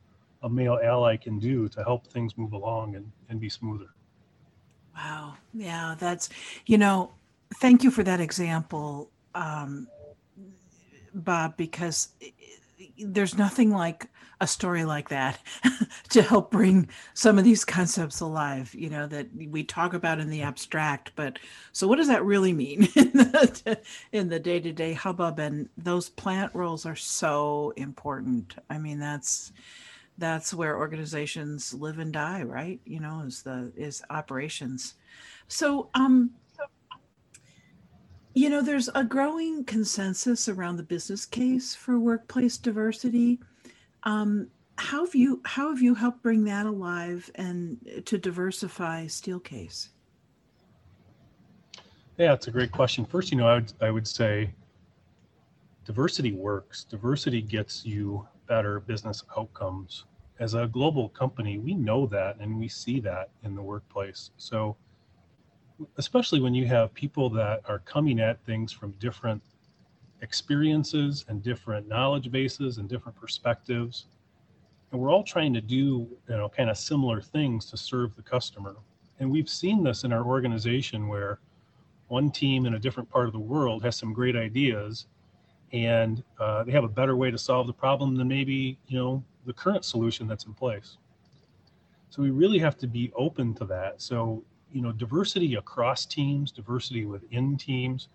a 0.42 0.48
male 0.48 0.78
ally 0.82 1.16
can 1.16 1.38
do 1.38 1.68
to 1.70 1.82
help 1.84 2.06
things 2.06 2.36
move 2.36 2.52
along 2.52 2.96
and, 2.96 3.10
and 3.28 3.40
be 3.40 3.48
smoother. 3.48 3.86
Wow. 4.96 5.34
Yeah, 5.54 5.94
that's, 5.98 6.28
you 6.66 6.78
know, 6.78 7.12
thank 7.60 7.84
you 7.84 7.90
for 7.90 8.02
that 8.02 8.20
example, 8.20 9.10
um, 9.34 9.86
Bob, 11.14 11.56
because 11.56 12.08
i- 12.20 12.32
i- 12.80 12.92
there's 12.98 13.38
nothing 13.38 13.70
like 13.70 14.08
a 14.40 14.46
story 14.46 14.84
like 14.84 15.08
that 15.08 15.40
to 16.10 16.22
help 16.22 16.50
bring 16.50 16.88
some 17.14 17.38
of 17.38 17.44
these 17.44 17.64
concepts 17.64 18.20
alive, 18.20 18.74
you 18.74 18.88
know, 18.88 19.06
that 19.06 19.28
we 19.34 19.64
talk 19.64 19.94
about 19.94 20.20
in 20.20 20.30
the 20.30 20.42
abstract. 20.42 21.12
But 21.16 21.38
so 21.72 21.88
what 21.88 21.96
does 21.96 22.08
that 22.08 22.24
really 22.24 22.52
mean 22.52 22.84
in 22.96 23.12
the, 23.12 23.80
in 24.12 24.28
the 24.28 24.38
day-to-day 24.38 24.92
hubbub? 24.94 25.38
And 25.38 25.68
those 25.76 26.08
plant 26.08 26.54
roles 26.54 26.86
are 26.86 26.96
so 26.96 27.72
important. 27.76 28.54
I 28.70 28.78
mean, 28.78 28.98
that's, 28.98 29.52
that's 30.18 30.54
where 30.54 30.78
organizations 30.78 31.74
live 31.74 31.98
and 31.98 32.12
die, 32.12 32.42
right? 32.42 32.80
You 32.84 33.00
know, 33.00 33.22
is 33.26 33.42
the, 33.42 33.72
is 33.76 34.02
operations. 34.10 34.94
So, 35.48 35.90
um, 35.94 36.30
you 38.34 38.48
know, 38.48 38.62
there's 38.62 38.88
a 38.94 39.02
growing 39.02 39.64
consensus 39.64 40.48
around 40.48 40.76
the 40.76 40.82
business 40.84 41.26
case 41.26 41.74
for 41.74 41.98
workplace 41.98 42.56
diversity. 42.56 43.40
Um, 44.08 44.48
how 44.76 45.04
have 45.04 45.14
you 45.14 45.42
how 45.44 45.68
have 45.68 45.82
you 45.82 45.94
helped 45.94 46.22
bring 46.22 46.44
that 46.44 46.64
alive 46.64 47.30
and 47.34 48.02
to 48.06 48.16
diversify 48.16 49.04
Steelcase? 49.04 49.88
Yeah, 52.16 52.32
it's 52.32 52.48
a 52.48 52.50
great 52.50 52.72
question. 52.72 53.04
First, 53.04 53.30
you 53.30 53.36
know, 53.36 53.46
I 53.46 53.54
would, 53.56 53.72
I 53.82 53.90
would 53.90 54.08
say 54.08 54.50
diversity 55.84 56.32
works. 56.32 56.84
Diversity 56.84 57.42
gets 57.42 57.84
you 57.84 58.26
better 58.46 58.80
business 58.80 59.22
outcomes. 59.36 60.06
As 60.40 60.54
a 60.54 60.66
global 60.66 61.10
company, 61.10 61.58
we 61.58 61.74
know 61.74 62.06
that 62.06 62.38
and 62.40 62.58
we 62.58 62.66
see 62.66 63.00
that 63.00 63.28
in 63.44 63.54
the 63.54 63.62
workplace. 63.62 64.30
So, 64.38 64.74
especially 65.98 66.40
when 66.40 66.54
you 66.54 66.66
have 66.66 66.94
people 66.94 67.28
that 67.30 67.60
are 67.68 67.80
coming 67.80 68.20
at 68.20 68.42
things 68.46 68.72
from 68.72 68.92
different 68.92 69.42
experiences 70.22 71.24
and 71.28 71.42
different 71.42 71.88
knowledge 71.88 72.30
bases 72.30 72.78
and 72.78 72.88
different 72.88 73.18
perspectives, 73.18 74.06
and 74.90 75.00
we're 75.00 75.10
all 75.10 75.22
trying 75.22 75.52
to 75.54 75.60
do, 75.60 76.08
you 76.28 76.36
know, 76.36 76.48
kind 76.48 76.70
of 76.70 76.78
similar 76.78 77.20
things 77.20 77.66
to 77.66 77.76
serve 77.76 78.16
the 78.16 78.22
customer. 78.22 78.76
And 79.20 79.30
we've 79.30 79.48
seen 79.48 79.82
this 79.82 80.04
in 80.04 80.12
our 80.12 80.24
organization 80.24 81.08
where 81.08 81.40
one 82.08 82.30
team 82.30 82.66
in 82.66 82.74
a 82.74 82.78
different 82.78 83.08
part 83.10 83.26
of 83.26 83.32
the 83.32 83.38
world 83.38 83.84
has 83.84 83.96
some 83.96 84.12
great 84.12 84.36
ideas 84.36 85.06
and 85.72 86.22
uh, 86.40 86.64
they 86.64 86.72
have 86.72 86.84
a 86.84 86.88
better 86.88 87.16
way 87.16 87.30
to 87.30 87.38
solve 87.38 87.66
the 87.66 87.72
problem 87.72 88.16
than 88.16 88.26
maybe 88.26 88.78
you 88.86 88.98
know 88.98 89.22
the 89.46 89.52
current 89.52 89.84
solution 89.84 90.26
that's 90.26 90.46
in 90.46 90.54
place. 90.54 90.96
So 92.10 92.22
we 92.22 92.30
really 92.30 92.58
have 92.58 92.78
to 92.78 92.86
be 92.86 93.12
open 93.14 93.54
to 93.54 93.66
that. 93.66 94.00
So 94.00 94.42
you 94.72 94.80
know 94.80 94.92
diversity 94.92 95.54
across 95.56 96.06
teams 96.06 96.50
diversity 96.50 97.04
within 97.04 97.56
teams 97.56 98.08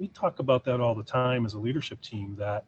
we 0.00 0.08
talk 0.08 0.40
about 0.40 0.64
that 0.64 0.80
all 0.80 0.94
the 0.94 1.04
time 1.04 1.46
as 1.46 1.54
a 1.54 1.58
leadership 1.58 2.00
team 2.00 2.34
that 2.36 2.64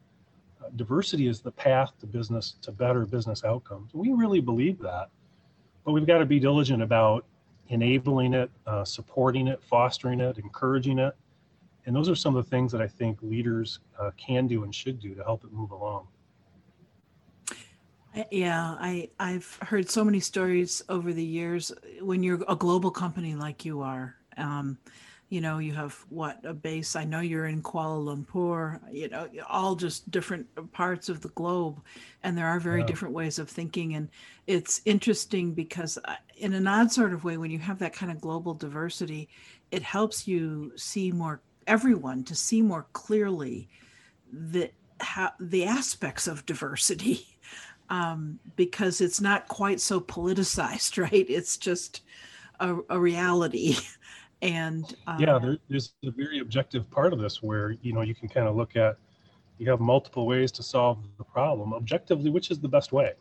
uh, 0.62 0.68
diversity 0.76 1.26
is 1.26 1.40
the 1.40 1.50
path 1.50 1.92
to 1.98 2.06
business 2.06 2.54
to 2.62 2.70
better 2.70 3.04
business 3.04 3.42
outcomes 3.42 3.92
we 3.94 4.12
really 4.12 4.40
believe 4.40 4.78
that 4.78 5.08
but 5.84 5.92
we've 5.92 6.06
got 6.06 6.18
to 6.18 6.26
be 6.26 6.38
diligent 6.38 6.82
about 6.82 7.24
enabling 7.68 8.34
it 8.34 8.50
uh, 8.66 8.84
supporting 8.84 9.48
it 9.48 9.60
fostering 9.64 10.20
it 10.20 10.38
encouraging 10.38 10.98
it 10.98 11.16
and 11.86 11.96
those 11.96 12.08
are 12.08 12.14
some 12.14 12.36
of 12.36 12.44
the 12.44 12.50
things 12.50 12.70
that 12.72 12.80
I 12.80 12.86
think 12.86 13.18
leaders 13.22 13.80
uh, 13.98 14.10
can 14.16 14.46
do 14.46 14.64
and 14.64 14.74
should 14.74 15.00
do 15.00 15.14
to 15.14 15.24
help 15.24 15.44
it 15.44 15.52
move 15.52 15.72
along. 15.72 16.06
Yeah, 18.30 18.76
I 18.78 19.08
I've 19.18 19.58
heard 19.62 19.88
so 19.88 20.04
many 20.04 20.20
stories 20.20 20.82
over 20.90 21.14
the 21.14 21.24
years. 21.24 21.72
When 22.00 22.22
you're 22.22 22.44
a 22.46 22.54
global 22.54 22.90
company 22.90 23.34
like 23.34 23.64
you 23.64 23.80
are, 23.80 24.16
um, 24.36 24.76
you 25.32 25.40
know, 25.40 25.56
you 25.56 25.72
have 25.72 25.94
what 26.10 26.44
a 26.44 26.52
base. 26.52 26.94
I 26.94 27.04
know 27.04 27.20
you're 27.20 27.46
in 27.46 27.62
Kuala 27.62 28.04
Lumpur. 28.04 28.78
You 28.92 29.08
know, 29.08 29.26
all 29.48 29.74
just 29.74 30.10
different 30.10 30.46
parts 30.72 31.08
of 31.08 31.22
the 31.22 31.30
globe, 31.30 31.80
and 32.22 32.36
there 32.36 32.46
are 32.46 32.60
very 32.60 32.80
yeah. 32.80 32.86
different 32.86 33.14
ways 33.14 33.38
of 33.38 33.48
thinking. 33.48 33.94
And 33.94 34.10
it's 34.46 34.82
interesting 34.84 35.54
because, 35.54 35.96
uh, 36.04 36.16
in 36.36 36.52
an 36.52 36.66
odd 36.66 36.92
sort 36.92 37.14
of 37.14 37.24
way, 37.24 37.38
when 37.38 37.50
you 37.50 37.58
have 37.60 37.78
that 37.78 37.94
kind 37.94 38.12
of 38.12 38.20
global 38.20 38.52
diversity, 38.52 39.30
it 39.70 39.82
helps 39.82 40.28
you 40.28 40.70
see 40.76 41.10
more 41.10 41.40
everyone 41.66 42.24
to 42.24 42.34
see 42.34 42.60
more 42.60 42.84
clearly 42.92 43.70
the 44.30 44.70
how 45.00 45.32
the 45.40 45.64
aspects 45.64 46.26
of 46.26 46.44
diversity 46.44 47.26
um, 47.88 48.38
because 48.54 49.00
it's 49.00 49.22
not 49.22 49.48
quite 49.48 49.80
so 49.80 49.98
politicized 49.98 51.00
right 51.10 51.24
it's 51.30 51.56
just 51.56 52.02
a, 52.60 52.76
a 52.90 53.00
reality 53.00 53.76
and 54.42 54.96
um, 55.06 55.18
yeah 55.18 55.38
there, 55.38 55.56
there's 55.68 55.94
a 56.04 56.10
very 56.10 56.40
objective 56.40 56.90
part 56.90 57.12
of 57.12 57.18
this 57.18 57.42
where 57.42 57.76
you 57.82 57.92
know 57.92 58.02
you 58.02 58.14
can 58.14 58.28
kind 58.28 58.46
of 58.46 58.56
look 58.56 58.76
at 58.76 58.96
you 59.58 59.70
have 59.70 59.80
multiple 59.80 60.26
ways 60.26 60.52
to 60.52 60.62
solve 60.62 60.98
the 61.18 61.24
problem 61.24 61.72
objectively 61.72 62.30
which 62.30 62.50
is 62.50 62.58
the 62.58 62.68
best 62.68 62.92
way 62.92 63.12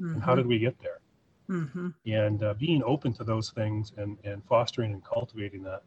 mm-hmm. 0.00 0.14
and 0.14 0.22
how 0.22 0.34
did 0.34 0.46
we 0.46 0.58
get 0.58 0.76
there 0.80 1.00
mm-hmm. 1.48 1.88
and 2.06 2.42
uh, 2.42 2.54
being 2.54 2.82
open 2.84 3.12
to 3.12 3.24
those 3.24 3.50
things 3.50 3.92
and 3.96 4.16
and 4.24 4.44
fostering 4.44 4.92
and 4.92 5.02
cultivating 5.04 5.62
that 5.62 5.82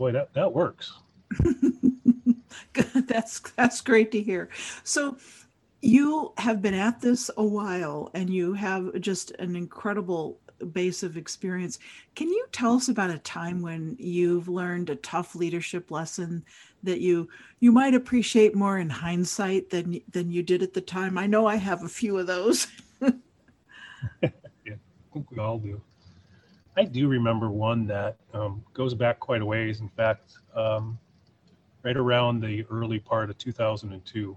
boy, 0.00 0.12
that 0.12 0.32
that 0.32 0.50
works. 0.50 0.94
that's 2.94 3.40
that's 3.54 3.82
great 3.82 4.10
to 4.12 4.22
hear. 4.22 4.48
So 4.82 5.18
you 5.82 6.32
have 6.38 6.62
been 6.62 6.74
at 6.74 7.02
this 7.02 7.30
a 7.36 7.44
while 7.44 8.10
and 8.14 8.30
you 8.30 8.54
have 8.54 8.98
just 9.00 9.30
an 9.32 9.54
incredible 9.56 10.40
base 10.72 11.02
of 11.02 11.16
experience. 11.16 11.78
Can 12.14 12.28
you 12.28 12.46
tell 12.52 12.74
us 12.74 12.88
about 12.88 13.10
a 13.10 13.18
time 13.18 13.62
when 13.62 13.96
you've 13.98 14.48
learned 14.48 14.90
a 14.90 14.96
tough 14.96 15.34
leadership 15.34 15.90
lesson 15.90 16.44
that 16.82 17.00
you 17.00 17.28
you 17.60 17.72
might 17.72 17.94
appreciate 17.94 18.54
more 18.54 18.78
in 18.78 18.90
hindsight 18.90 19.70
than 19.70 20.00
than 20.10 20.30
you 20.30 20.42
did 20.42 20.62
at 20.62 20.74
the 20.74 20.80
time? 20.80 21.18
I 21.18 21.26
know 21.26 21.46
I 21.46 21.56
have 21.56 21.84
a 21.84 21.88
few 21.88 22.18
of 22.18 22.26
those. 22.26 22.66
yeah, 23.02 23.10
I 24.22 25.12
think 25.12 25.30
we 25.30 25.38
all 25.38 25.58
do. 25.58 25.80
I 26.76 26.84
do 26.84 27.08
remember 27.08 27.50
one 27.50 27.86
that 27.88 28.16
um, 28.32 28.64
goes 28.72 28.94
back 28.94 29.20
quite 29.20 29.42
a 29.42 29.46
ways. 29.46 29.80
In 29.80 29.88
fact, 29.88 30.32
um, 30.54 30.98
right 31.82 31.96
around 31.96 32.40
the 32.40 32.64
early 32.70 32.98
part 32.98 33.30
of 33.30 33.38
2002, 33.38 34.36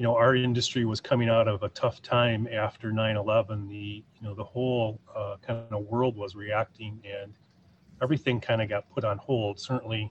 you 0.00 0.04
know, 0.04 0.16
our 0.16 0.34
industry 0.34 0.86
was 0.86 0.98
coming 0.98 1.28
out 1.28 1.46
of 1.46 1.62
a 1.62 1.68
tough 1.68 2.00
time 2.00 2.48
after 2.50 2.90
9/11. 2.90 3.68
The 3.68 4.02
you 4.16 4.22
know 4.22 4.32
the 4.32 4.42
whole 4.42 4.98
uh, 5.14 5.36
kind 5.46 5.66
of 5.70 5.84
world 5.88 6.16
was 6.16 6.34
reacting, 6.34 7.02
and 7.04 7.34
everything 8.00 8.40
kind 8.40 8.62
of 8.62 8.70
got 8.70 8.88
put 8.88 9.04
on 9.04 9.18
hold. 9.18 9.60
Certainly, 9.60 10.10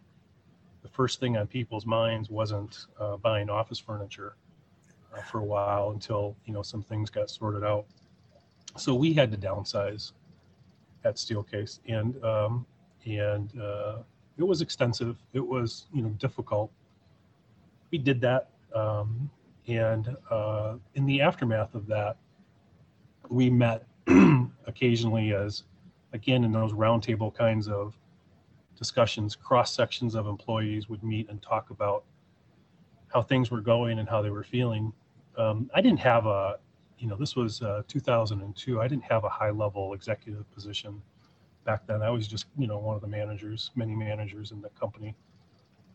the 0.84 0.90
first 0.90 1.20
thing 1.20 1.38
on 1.38 1.48
people's 1.48 1.88
minds 1.88 2.30
wasn't 2.30 2.86
uh, 3.00 3.18
buying 3.18 3.50
office 3.50 3.80
furniture 3.80 4.36
uh, 5.18 5.24
for 5.24 5.40
a 5.40 5.44
while 5.44 5.90
until 5.90 6.36
you 6.46 6.54
know 6.54 6.62
some 6.62 6.84
things 6.84 7.10
got 7.10 7.28
sorted 7.32 7.64
out. 7.64 7.88
So 8.78 8.94
we 8.94 9.12
had 9.12 9.32
to 9.32 9.40
downsize 9.40 10.12
at 11.04 11.16
Steelcase, 11.16 11.80
and 11.88 12.24
um, 12.24 12.64
and 13.08 13.60
uh, 13.60 14.04
it 14.38 14.44
was 14.44 14.62
extensive. 14.62 15.18
It 15.34 15.40
was 15.40 15.88
you 15.92 16.04
know 16.04 16.10
difficult. 16.10 16.72
We 17.90 17.98
did 17.98 18.22
that, 18.22 18.52
um, 18.76 19.32
and 19.68 20.16
uh, 20.30 20.76
in 20.96 21.06
the 21.06 21.22
aftermath 21.22 21.76
of 21.76 21.88
that, 21.88 22.18
we 23.30 23.50
met 23.50 23.86
occasionally 24.68 25.34
as 25.34 25.64
again 26.14 26.44
in 26.44 26.52
those 26.52 26.74
roundtable 26.74 27.34
kinds 27.34 27.68
of 27.68 27.94
discussions. 28.78 29.36
Cross 29.36 29.76
sections 29.76 30.16
of 30.16 30.28
employees 30.28 30.90
would 30.90 31.04
meet 31.04 31.30
and 31.30 31.42
talk 31.42 31.70
about 31.70 32.04
how 33.14 33.22
things 33.22 33.52
were 33.52 33.62
going 33.62 34.00
and 34.00 34.10
how 34.10 34.22
they 34.22 34.30
were 34.30 34.44
feeling. 34.44 34.94
Um, 35.38 35.70
I 35.74 35.82
didn't 35.82 36.00
have 36.00 36.26
a 36.26 36.58
you 37.00 37.08
know, 37.08 37.16
this 37.16 37.36
was 37.36 37.62
uh, 37.62 37.82
2002. 37.88 38.82
I 38.82 38.88
didn't 38.88 39.04
have 39.04 39.24
a 39.24 39.30
high 39.30 39.52
level 39.52 39.94
executive 39.94 40.50
position 40.52 41.02
back 41.66 41.88
then. 41.88 42.02
I 42.02 42.10
was 42.10 42.28
just, 42.28 42.46
you 42.58 42.68
know, 42.68 42.78
one 42.78 42.96
of 42.96 43.02
the 43.02 43.08
managers, 43.08 43.72
many 43.76 43.96
managers 43.96 44.52
in 44.52 44.62
the 44.62 44.70
company. 44.70 45.16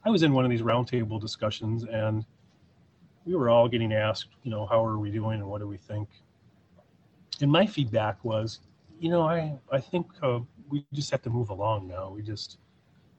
I 0.04 0.10
was 0.10 0.22
in 0.22 0.32
one 0.32 0.44
of 0.44 0.50
these 0.50 0.62
roundtable 0.62 1.20
discussions 1.20 1.84
and 1.84 2.24
we 3.24 3.34
were 3.34 3.48
all 3.48 3.68
getting 3.68 3.92
asked, 3.92 4.28
you 4.42 4.50
know, 4.50 4.66
how 4.66 4.84
are 4.84 4.98
we 4.98 5.10
doing 5.10 5.40
and 5.40 5.48
what 5.48 5.60
do 5.60 5.68
we 5.68 5.76
think? 5.76 6.08
And 7.40 7.50
my 7.50 7.66
feedback 7.66 8.22
was, 8.24 8.60
you 9.00 9.10
know, 9.10 9.22
I, 9.22 9.54
I 9.72 9.80
think 9.80 10.06
uh, 10.22 10.40
we 10.68 10.84
just 10.92 11.10
have 11.10 11.22
to 11.22 11.30
move 11.30 11.50
along 11.50 11.88
now. 11.88 12.10
We 12.10 12.22
just 12.22 12.58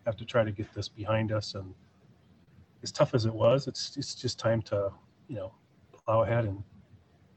have 0.05 0.15
to 0.17 0.25
try 0.25 0.43
to 0.43 0.51
get 0.51 0.73
this 0.73 0.87
behind 0.87 1.31
us. 1.31 1.55
And 1.55 1.73
as 2.83 2.91
tough 2.91 3.13
as 3.13 3.25
it 3.25 3.33
was, 3.33 3.67
it's, 3.67 3.97
it's 3.97 4.15
just 4.15 4.39
time 4.39 4.61
to, 4.63 4.91
you 5.27 5.35
know, 5.35 5.51
plow 6.05 6.21
ahead 6.21 6.45
and 6.45 6.63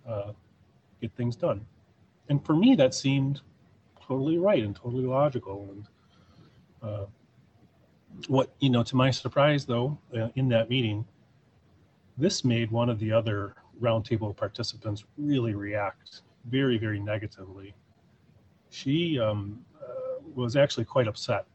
uh, 0.07 0.33
get 1.01 1.13
things 1.17 1.37
done. 1.37 1.65
And 2.29 2.45
for 2.45 2.55
me, 2.55 2.75
that 2.77 2.95
seemed 2.95 3.41
totally 4.01 4.39
right 4.39 4.63
and 4.63 4.77
totally 4.77 5.05
logical. 5.05 5.69
And 5.73 5.87
uh, 6.83 7.07
what, 8.29 8.55
you 8.61 8.71
know, 8.71 8.83
to 8.83 8.97
my 8.97 9.11
surprise, 9.11 9.65
though, 9.65 9.99
uh, 10.15 10.29
in 10.37 10.49
that 10.51 10.69
meeting, 10.69 11.05
this 12.19 12.45
made 12.45 12.71
one 12.71 12.89
of 12.89 12.99
the 12.99 13.13
other 13.13 13.55
roundtable 13.81 14.37
participants 14.37 15.05
really 15.17 15.55
react 15.55 16.23
very, 16.47 16.77
very 16.77 16.99
negatively. 16.99 17.75
She 18.71 19.19
um, 19.19 19.65
uh, 19.81 20.21
was 20.35 20.57
actually 20.57 20.85
quite 20.85 21.07
upset 21.07 21.47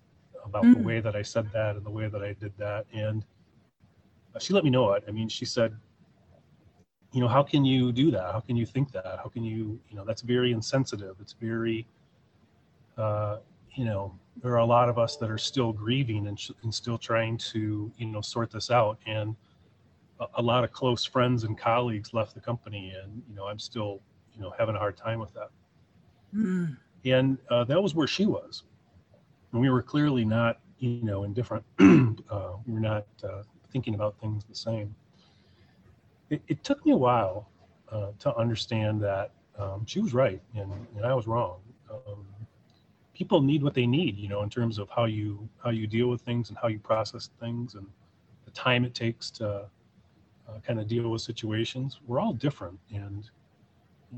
about 0.45 0.63
mm. 0.63 0.75
the 0.75 0.81
way 0.81 0.99
that 1.01 1.15
I 1.15 1.21
said 1.21 1.51
that 1.53 1.75
and 1.75 1.85
the 1.85 1.91
way 1.91 2.07
that 2.07 2.23
I 2.23 2.33
did 2.33 2.53
that. 2.57 2.85
And 2.93 3.23
she 4.39 4.53
let 4.53 4.63
me 4.63 4.69
know 4.69 4.93
it. 4.93 5.03
I 5.07 5.11
mean, 5.11 5.29
she 5.29 5.45
said, 5.45 5.75
you 7.13 7.21
know 7.21 7.27
how 7.27 7.43
can 7.43 7.63
you 7.63 7.91
do 7.91 8.11
that 8.11 8.33
how 8.33 8.39
can 8.39 8.55
you 8.55 8.65
think 8.65 8.91
that 8.91 9.19
how 9.23 9.29
can 9.29 9.43
you 9.43 9.79
you 9.89 9.95
know 9.95 10.03
that's 10.03 10.21
very 10.21 10.51
insensitive 10.51 11.15
it's 11.21 11.33
very 11.33 11.85
uh, 12.97 13.37
you 13.75 13.85
know 13.85 14.13
there 14.41 14.51
are 14.51 14.57
a 14.59 14.65
lot 14.65 14.89
of 14.89 14.97
us 14.97 15.15
that 15.17 15.29
are 15.29 15.37
still 15.37 15.71
grieving 15.71 16.27
and, 16.27 16.39
sh- 16.39 16.51
and 16.63 16.73
still 16.73 16.97
trying 16.97 17.37
to 17.37 17.91
you 17.97 18.07
know 18.07 18.19
sort 18.19 18.51
this 18.51 18.71
out 18.71 18.97
and 19.05 19.35
a, 20.35 20.41
lot 20.41 20.63
of 20.63 20.71
close 20.71 21.05
friends 21.05 21.43
and 21.43 21.57
colleagues 21.57 22.13
left 22.13 22.33
the 22.33 22.39
company 22.39 22.93
and 23.01 23.21
you 23.29 23.35
know 23.35 23.45
i'm 23.47 23.59
still 23.59 24.01
you 24.35 24.41
know 24.41 24.53
having 24.57 24.75
a 24.75 24.79
hard 24.79 24.97
time 24.97 25.19
with 25.19 25.33
that 25.33 25.49
mm. 26.35 26.75
and 27.05 27.37
uh, 27.49 27.63
that 27.63 27.81
was 27.81 27.95
where 27.95 28.07
she 28.07 28.25
was 28.25 28.63
and 29.51 29.61
we 29.61 29.69
were 29.69 29.81
clearly 29.81 30.25
not 30.25 30.59
you 30.79 31.01
know 31.03 31.23
indifferent. 31.23 31.63
uh, 31.79 32.53
we 32.65 32.73
were 32.73 32.79
not 32.79 33.05
uh, 33.23 33.43
thinking 33.71 33.95
about 33.95 34.19
things 34.19 34.43
the 34.45 34.55
same 34.55 34.93
it, 36.33 36.41
it 36.47 36.63
took 36.63 36.85
me 36.85 36.91
a 36.91 36.97
while 36.97 37.49
uh, 37.91 38.07
to 38.19 38.35
understand 38.35 39.01
that 39.01 39.31
um, 39.57 39.85
she 39.85 39.99
was 39.99 40.13
right 40.13 40.41
and, 40.55 40.71
and 40.95 41.05
I 41.05 41.13
was 41.13 41.27
wrong. 41.27 41.59
Um, 41.91 42.25
people 43.13 43.41
need 43.41 43.61
what 43.61 43.75
they 43.75 43.85
need, 43.85 44.17
you 44.17 44.27
know, 44.27 44.41
in 44.41 44.49
terms 44.49 44.79
of 44.79 44.89
how 44.89 45.05
you 45.05 45.47
how 45.63 45.69
you 45.69 45.85
deal 45.85 46.07
with 46.07 46.21
things 46.21 46.49
and 46.49 46.57
how 46.59 46.67
you 46.67 46.79
process 46.79 47.29
things 47.39 47.75
and 47.75 47.85
the 48.45 48.51
time 48.51 48.83
it 48.83 48.95
takes 48.95 49.29
to 49.31 49.65
uh, 50.53 50.59
kind 50.59 50.79
of 50.79 50.87
deal 50.87 51.09
with 51.09 51.21
situations. 51.21 51.99
We're 52.05 52.19
all 52.19 52.33
different, 52.33 52.79
and 52.93 53.29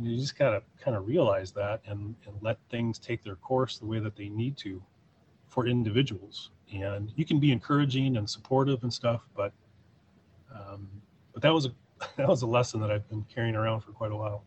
you 0.02 0.18
just 0.18 0.38
gotta 0.38 0.62
kind 0.80 0.98
of 0.98 1.08
realize 1.08 1.52
that 1.54 1.82
and, 1.86 2.16
and 2.26 2.36
let 2.42 2.58
things 2.70 3.00
take 3.00 3.24
their 3.24 3.36
course 3.36 3.78
the 3.78 3.86
way 3.86 4.00
that 4.00 4.16
they 4.16 4.30
need 4.30 4.58
to 4.58 4.82
for 5.48 5.68
individuals. 5.68 6.52
And 6.74 7.14
you 7.16 7.26
can 7.26 7.40
be 7.40 7.52
encouraging 7.52 8.18
and 8.18 8.30
supportive 8.30 8.84
and 8.84 8.92
stuff, 8.92 9.22
but 9.36 9.54
um, 10.54 10.88
but 11.34 11.42
that 11.42 11.54
was 11.54 11.66
a 11.66 11.72
that 12.18 12.28
was 12.28 12.42
a 12.42 12.48
lesson 12.48 12.82
that 12.82 12.92
I've 12.92 13.08
been 13.10 13.26
carrying 13.34 13.56
around 13.56 13.82
for 13.82 13.92
quite 13.92 14.12
a 14.12 14.16
while. 14.16 14.44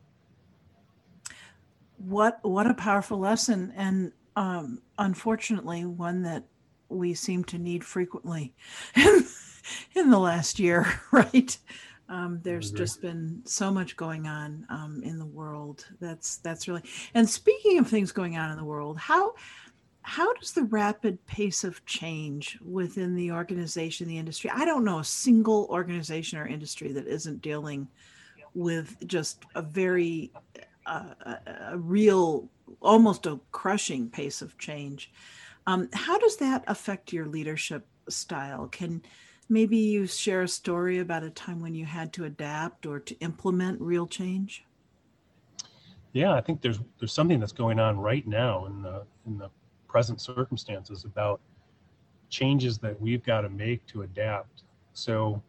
What 1.99 2.38
what 2.42 2.71
a 2.71 2.75
powerful 2.75 3.18
lesson, 3.18 3.73
and 3.76 4.12
um, 4.37 4.83
unfortunately, 4.99 5.85
one 5.85 6.23
that 6.23 6.45
we 6.88 7.14
seem 7.14 7.45
to 7.45 7.59
need 7.59 7.85
frequently 7.85 8.54
in 9.95 10.11
the 10.11 10.19
last 10.19 10.59
year, 10.59 11.01
right? 11.13 11.57
Um, 12.09 12.41
there's 12.43 12.71
just 12.71 13.03
been 13.03 13.43
so 13.45 13.71
much 13.71 13.97
going 13.97 14.27
on 14.27 14.67
um, 14.71 15.03
in 15.05 15.19
the 15.19 15.27
world. 15.27 15.85
That's 16.01 16.39
that's 16.39 16.67
really. 16.67 16.83
And 17.15 17.29
speaking 17.29 17.79
of 17.79 17.87
things 17.87 18.13
going 18.13 18.39
on 18.39 18.51
in 18.51 18.57
the 18.57 18.65
world, 18.65 18.97
how 18.97 19.35
how 20.03 20.33
does 20.35 20.53
the 20.53 20.65
rapid 20.65 21.25
pace 21.27 21.65
of 21.65 21.85
change 21.85 22.59
within 22.65 23.15
the 23.15 23.31
organization, 23.31 24.09
the 24.09 24.17
industry? 24.17 24.51
I 24.55 24.65
don't 24.65 24.85
know 24.85 25.01
a 25.01 25.05
single 25.05 25.67
organization 25.71 26.39
or 26.39 26.47
industry 26.47 26.93
that 26.93 27.07
isn't 27.07 27.43
dealing 27.43 27.87
with 28.55 28.97
just 29.07 29.45
a 29.55 29.61
very 29.61 30.33
uh, 30.89 31.13
a, 31.21 31.39
a 31.73 31.79
real, 31.79 32.49
almost 32.81 33.27
a 33.27 33.39
crushing 33.53 34.09
pace 34.09 34.41
of 34.41 34.57
change. 34.57 35.13
Um, 35.67 35.91
how 35.93 36.19
does 36.19 36.39
that 36.39 36.65
affect 36.67 37.13
your 37.13 37.27
leadership 37.27 37.87
style? 38.09 38.69
Can 38.69 39.03
maybe 39.49 39.76
you 39.76 40.07
share 40.07 40.43
a 40.43 40.49
story 40.49 40.99
about 40.99 41.23
a 41.23 41.31
time 41.31 41.61
when 41.61 41.75
you 41.75 41.85
had 41.85 42.12
to 42.14 42.25
adapt 42.25 42.87
or 42.87 43.00
to 43.00 43.14
implement 43.21 43.81
real 43.81 44.07
change? 44.07 44.64
Yeah, 46.12 46.35
I 46.35 46.40
think 46.40 46.61
there's 46.61 46.81
there's 46.99 47.12
something 47.12 47.38
that's 47.38 47.52
going 47.52 47.78
on 47.78 47.99
right 47.99 48.26
now 48.26 48.67
in 48.67 48.83
the 48.83 49.02
in 49.26 49.38
the 49.38 49.50
present 49.88 50.21
circumstances 50.21 51.05
about 51.05 51.40
changes 52.28 52.78
that 52.78 53.00
we've 53.00 53.25
got 53.25 53.43
to 53.43 53.49
make 53.49 53.85
to 53.87 54.02
adapt. 54.02 54.64
So 54.93 55.43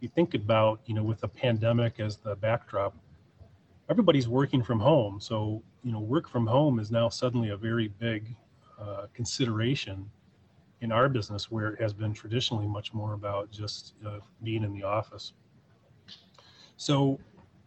you 0.00 0.08
think 0.08 0.34
about, 0.34 0.80
you 0.86 0.94
know, 0.94 1.02
with 1.02 1.20
the 1.20 1.28
pandemic 1.28 2.00
as 2.00 2.16
the 2.16 2.36
backdrop, 2.36 2.94
everybody's 3.88 4.28
working 4.28 4.62
from 4.62 4.80
home. 4.80 5.20
So, 5.20 5.62
you 5.82 5.92
know, 5.92 6.00
work 6.00 6.28
from 6.28 6.46
home 6.46 6.78
is 6.78 6.90
now 6.90 7.08
suddenly 7.08 7.50
a 7.50 7.56
very 7.56 7.88
big 7.88 8.34
uh, 8.80 9.06
consideration 9.14 10.10
in 10.82 10.90
our 10.90 11.08
business 11.08 11.50
where 11.50 11.68
it 11.68 11.80
has 11.80 11.92
been 11.92 12.12
traditionally 12.12 12.66
much 12.66 12.92
more 12.92 13.14
about 13.14 13.50
just 13.50 13.94
uh, 14.04 14.18
being 14.42 14.64
in 14.64 14.74
the 14.74 14.82
office. 14.82 15.32
So 16.76 17.20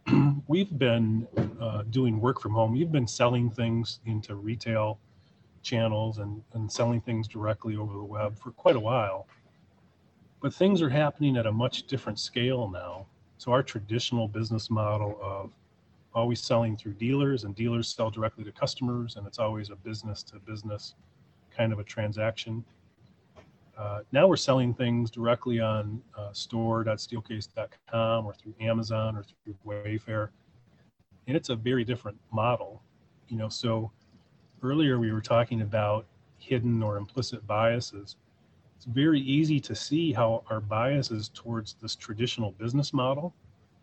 we've 0.48 0.78
been 0.78 1.26
uh, 1.58 1.82
doing 1.90 2.20
work 2.20 2.40
from 2.40 2.52
home. 2.52 2.72
We've 2.72 2.92
been 2.92 3.08
selling 3.08 3.50
things 3.50 4.00
into 4.04 4.34
retail 4.34 4.98
channels 5.62 6.18
and, 6.18 6.42
and 6.52 6.70
selling 6.70 7.00
things 7.00 7.26
directly 7.26 7.76
over 7.76 7.94
the 7.94 8.04
web 8.04 8.38
for 8.38 8.50
quite 8.50 8.76
a 8.76 8.80
while. 8.80 9.26
But 10.42 10.52
things 10.52 10.82
are 10.82 10.90
happening 10.90 11.38
at 11.38 11.46
a 11.46 11.52
much 11.52 11.86
different 11.86 12.18
scale 12.20 12.68
now. 12.68 13.06
So 13.38 13.50
our 13.50 13.62
traditional 13.62 14.28
business 14.28 14.70
model 14.70 15.18
of 15.22 15.52
always 16.14 16.40
selling 16.40 16.76
through 16.76 16.94
dealers 16.94 17.44
and 17.44 17.54
dealers 17.54 17.88
sell 17.88 18.10
directly 18.10 18.44
to 18.44 18.52
customers 18.52 19.16
and 19.16 19.26
it's 19.26 19.38
always 19.38 19.70
a 19.70 19.76
business 19.76 20.22
to 20.24 20.38
business 20.38 20.94
kind 21.54 21.72
of 21.72 21.78
a 21.78 21.84
transaction 21.84 22.62
uh, 23.76 24.00
now 24.12 24.26
we're 24.26 24.36
selling 24.36 24.72
things 24.72 25.10
directly 25.10 25.60
on 25.60 26.02
uh, 26.16 26.32
store.steelcase.com 26.32 28.26
or 28.26 28.32
through 28.34 28.54
Amazon 28.60 29.16
or 29.16 29.22
through 29.22 29.54
Wayfair, 29.66 30.30
and 31.26 31.36
it's 31.36 31.50
a 31.50 31.56
very 31.56 31.84
different 31.84 32.18
model. 32.32 32.82
You 33.28 33.36
know, 33.36 33.48
so 33.48 33.90
earlier 34.62 34.98
we 34.98 35.12
were 35.12 35.20
talking 35.20 35.60
about 35.60 36.06
hidden 36.38 36.82
or 36.82 36.96
implicit 36.96 37.46
biases. 37.46 38.16
It's 38.76 38.86
very 38.86 39.20
easy 39.20 39.58
to 39.60 39.74
see 39.74 40.12
how 40.12 40.44
our 40.48 40.60
biases 40.60 41.30
towards 41.34 41.74
this 41.74 41.96
traditional 41.96 42.52
business 42.52 42.92
model 42.92 43.34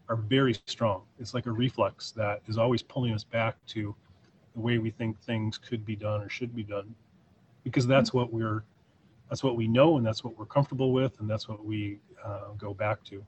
are 0.09 0.15
very 0.15 0.55
strong. 0.65 1.03
It's 1.19 1.33
like 1.33 1.45
a 1.45 1.51
reflex 1.51 2.11
that 2.11 2.41
is 2.47 2.57
always 2.57 2.81
pulling 2.81 3.13
us 3.13 3.23
back 3.23 3.55
to 3.67 3.95
the 4.53 4.59
way 4.59 4.77
we 4.77 4.91
think 4.91 5.19
things 5.19 5.57
could 5.57 5.85
be 5.85 5.95
done 5.95 6.21
or 6.21 6.29
should 6.29 6.55
be 6.55 6.63
done, 6.63 6.93
because 7.63 7.87
that's 7.87 8.13
what 8.13 8.31
we're 8.31 8.63
that's 9.29 9.43
what 9.43 9.55
we 9.55 9.67
know 9.67 9.97
and 9.97 10.05
that's 10.05 10.23
what 10.23 10.37
we're 10.37 10.45
comfortable 10.45 10.91
with 10.91 11.19
and 11.19 11.29
that's 11.29 11.47
what 11.47 11.63
we 11.65 11.99
uh, 12.23 12.51
go 12.57 12.73
back 12.73 13.03
to. 13.05 13.23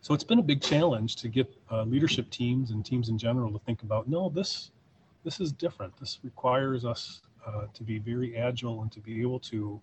So 0.00 0.12
it's 0.12 0.24
been 0.24 0.38
a 0.38 0.42
big 0.42 0.60
challenge 0.60 1.16
to 1.16 1.28
get 1.28 1.50
uh, 1.70 1.84
leadership 1.84 2.28
teams 2.30 2.70
and 2.70 2.84
teams 2.84 3.08
in 3.08 3.16
general 3.16 3.50
to 3.52 3.58
think 3.60 3.82
about 3.82 4.08
no 4.08 4.28
this 4.28 4.70
this 5.24 5.40
is 5.40 5.52
different. 5.52 5.98
This 5.98 6.20
requires 6.22 6.84
us 6.84 7.22
uh, 7.46 7.64
to 7.72 7.82
be 7.82 7.98
very 7.98 8.36
agile 8.36 8.82
and 8.82 8.92
to 8.92 9.00
be 9.00 9.22
able 9.22 9.40
to 9.40 9.80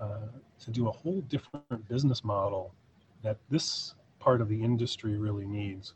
uh, 0.00 0.28
to 0.58 0.70
do 0.70 0.88
a 0.88 0.90
whole 0.90 1.20
different 1.22 1.88
business 1.88 2.24
model 2.24 2.74
that 3.22 3.36
this 3.50 3.94
part 4.18 4.40
of 4.40 4.48
the 4.48 4.62
industry 4.62 5.16
really 5.16 5.46
needs 5.46 5.94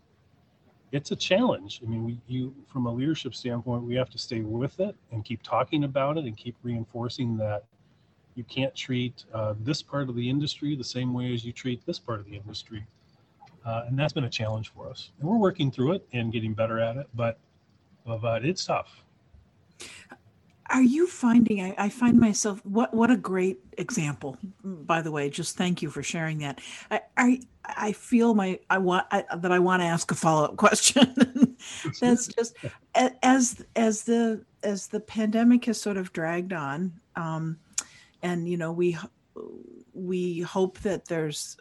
it's 0.94 1.10
a 1.10 1.16
challenge. 1.16 1.80
I 1.82 1.88
mean, 1.88 2.04
we, 2.04 2.20
you, 2.28 2.54
from 2.68 2.86
a 2.86 2.92
leadership 2.92 3.34
standpoint, 3.34 3.82
we 3.82 3.96
have 3.96 4.08
to 4.10 4.18
stay 4.18 4.42
with 4.42 4.78
it 4.78 4.94
and 5.10 5.24
keep 5.24 5.42
talking 5.42 5.82
about 5.82 6.16
it 6.18 6.24
and 6.24 6.36
keep 6.36 6.54
reinforcing 6.62 7.36
that 7.38 7.64
you 8.36 8.44
can't 8.44 8.72
treat 8.76 9.24
uh, 9.34 9.54
this 9.58 9.82
part 9.82 10.08
of 10.08 10.14
the 10.14 10.30
industry 10.30 10.76
the 10.76 10.84
same 10.84 11.12
way 11.12 11.34
as 11.34 11.44
you 11.44 11.52
treat 11.52 11.84
this 11.84 11.98
part 11.98 12.20
of 12.20 12.26
the 12.26 12.36
industry. 12.36 12.86
Uh, 13.66 13.86
and 13.88 13.98
that's 13.98 14.12
been 14.12 14.24
a 14.24 14.30
challenge 14.30 14.72
for 14.72 14.88
us. 14.88 15.10
And 15.18 15.28
we're 15.28 15.36
working 15.36 15.72
through 15.72 15.94
it 15.94 16.06
and 16.12 16.32
getting 16.32 16.54
better 16.54 16.78
at 16.78 16.96
it, 16.96 17.08
but, 17.14 17.40
but 18.06 18.44
it's 18.44 18.64
tough 18.64 19.03
are 20.70 20.82
you 20.82 21.06
finding 21.06 21.60
I, 21.60 21.74
I, 21.76 21.88
find 21.88 22.18
myself 22.18 22.64
what 22.64 22.94
what 22.94 23.10
a 23.10 23.16
great 23.16 23.60
example 23.76 24.38
by 24.62 25.02
the 25.02 25.10
way 25.10 25.28
just 25.28 25.56
thank 25.56 25.82
you 25.82 25.90
for 25.90 26.02
sharing 26.02 26.38
that. 26.38 26.60
I 26.90 27.00
i, 27.16 27.40
I 27.64 27.92
feel 27.92 28.34
my 28.34 28.58
i 28.70 28.78
want 28.78 29.06
I, 29.10 29.24
that 29.36 29.52
i 29.52 29.58
want 29.58 29.82
to 29.82 29.86
ask 29.86 30.10
a 30.10 30.14
follow-up 30.14 30.56
question. 30.64 31.56
That's 32.00 32.28
just 32.28 32.56
as 32.94 33.64
as 33.76 34.02
the 34.04 34.44
as 34.62 34.86
the 34.88 35.00
pandemic 35.00 35.66
has 35.66 35.80
sort 35.80 35.96
of 35.96 36.12
dragged 36.12 36.52
on 36.52 36.92
um 37.16 37.58
and 38.22 38.48
you 38.48 38.56
know 38.56 38.72
we 38.72 38.96
we 39.92 40.40
hope 40.40 40.78
that 40.80 41.06
there's 41.06 41.56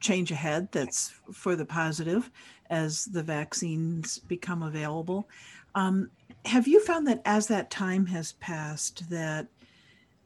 change 0.00 0.30
ahead 0.30 0.68
that's 0.72 1.14
for 1.32 1.56
the 1.56 1.64
positive 1.64 2.30
as 2.68 3.06
the 3.06 3.22
vaccines 3.22 4.18
become 4.18 4.62
available 4.62 5.28
um, 5.74 6.10
have 6.44 6.66
you 6.66 6.80
found 6.80 7.06
that 7.06 7.22
as 7.24 7.46
that 7.48 7.70
time 7.70 8.06
has 8.06 8.32
passed 8.32 9.08
that 9.10 9.46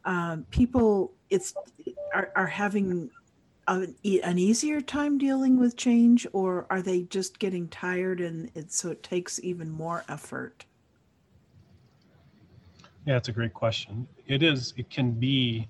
um, 0.04 0.46
people 0.50 1.12
it's 1.30 1.54
are, 2.14 2.30
are 2.37 2.46
having 2.46 3.11
an 3.68 4.38
easier 4.38 4.80
time 4.80 5.18
dealing 5.18 5.59
with 5.59 5.76
change 5.76 6.26
or 6.32 6.66
are 6.70 6.80
they 6.80 7.02
just 7.02 7.40
getting 7.40 7.66
tired 7.68 8.20
and 8.20 8.48
it 8.54 8.72
so 8.72 8.90
it 8.90 9.02
takes 9.02 9.40
even 9.42 9.68
more 9.68 10.04
effort? 10.09 10.64
Yeah 13.04 13.16
it's 13.16 13.28
a 13.28 13.32
great 13.32 13.54
question. 13.54 14.06
It 14.26 14.42
is 14.42 14.72
it 14.76 14.88
can 14.88 15.11
be 15.12 15.68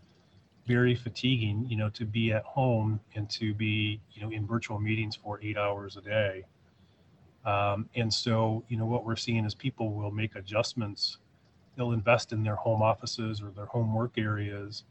very 0.67 0.95
fatiguing 0.95 1.65
you 1.69 1.77
know 1.77 1.89
to 1.91 2.05
be 2.05 2.33
at 2.33 2.45
home 2.45 3.01
and 3.15 3.31
to 3.31 3.55
be 3.55 4.01
you 4.12 4.21
know 4.21 4.31
in 4.31 4.47
virtual 4.47 4.79
meetings 4.79 5.17
for 5.17 5.41
eight 5.43 5.57
hours 5.57 5.97
a 5.97 6.03
day 6.03 6.45
um, 7.47 7.89
and 7.95 8.13
so, 8.13 8.65
you 8.69 8.77
know, 8.77 8.85
what 8.85 9.05
we're 9.05 9.17
seeing 9.17 9.45
is 9.45 9.55
people 9.55 9.93
will 9.93 10.11
make 10.11 10.35
adjustments. 10.35 11.19
They'll 11.77 11.93
invest 11.93 12.33
in 12.33 12.43
their 12.43 12.57
home 12.57 12.83
offices 12.83 13.41
or 13.41 13.51
their 13.51 13.67
home 13.67 13.95
work 13.95 14.19
areas, 14.19 14.83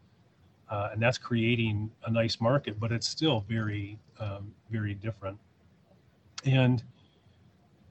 uh, 0.70 0.90
and 0.94 1.02
that's 1.02 1.18
creating 1.18 1.92
a 2.06 2.12
nice 2.12 2.40
market. 2.40 2.80
But 2.80 2.92
it's 2.94 3.08
still 3.08 3.42
very, 3.42 4.00
um, 4.20 4.54
very 4.72 4.94
different. 4.94 5.38
And 6.46 6.82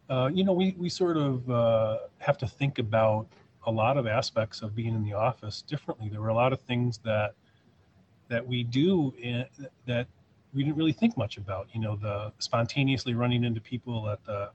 uh, 0.09 0.31
you 0.33 0.45
know, 0.45 0.53
we 0.53 0.75
we 0.79 0.89
sort 0.89 1.17
of 1.17 1.49
uh, 1.51 1.99
have 2.19 2.39
to 2.39 2.47
think 2.47 2.79
about 2.79 3.27
a 3.67 3.71
lot 3.71 3.97
of 3.97 4.07
aspects 4.07 4.63
of 4.63 4.75
being 4.75 4.95
in 4.95 5.03
the 5.03 5.13
office 5.13 5.63
differently. 5.63 6.09
There 6.09 6.21
were 6.21 6.29
a 6.29 6.35
lot 6.35 6.53
of 6.53 6.61
things 6.61 6.99
that 7.05 7.35
that 8.29 8.47
we 8.47 8.65
do 8.65 9.15
in, 9.21 9.45
that 9.87 10.07
we 10.55 10.63
didn't 10.63 10.77
really 10.77 10.93
think 10.93 11.17
much 11.17 11.37
about. 11.37 11.69
You 11.73 11.81
know, 11.81 11.97
the 11.97 12.33
spontaneously 12.39 13.15
running 13.15 13.45
into 13.45 13.61
people 13.61 14.09
at 14.09 14.25
the 14.25 14.51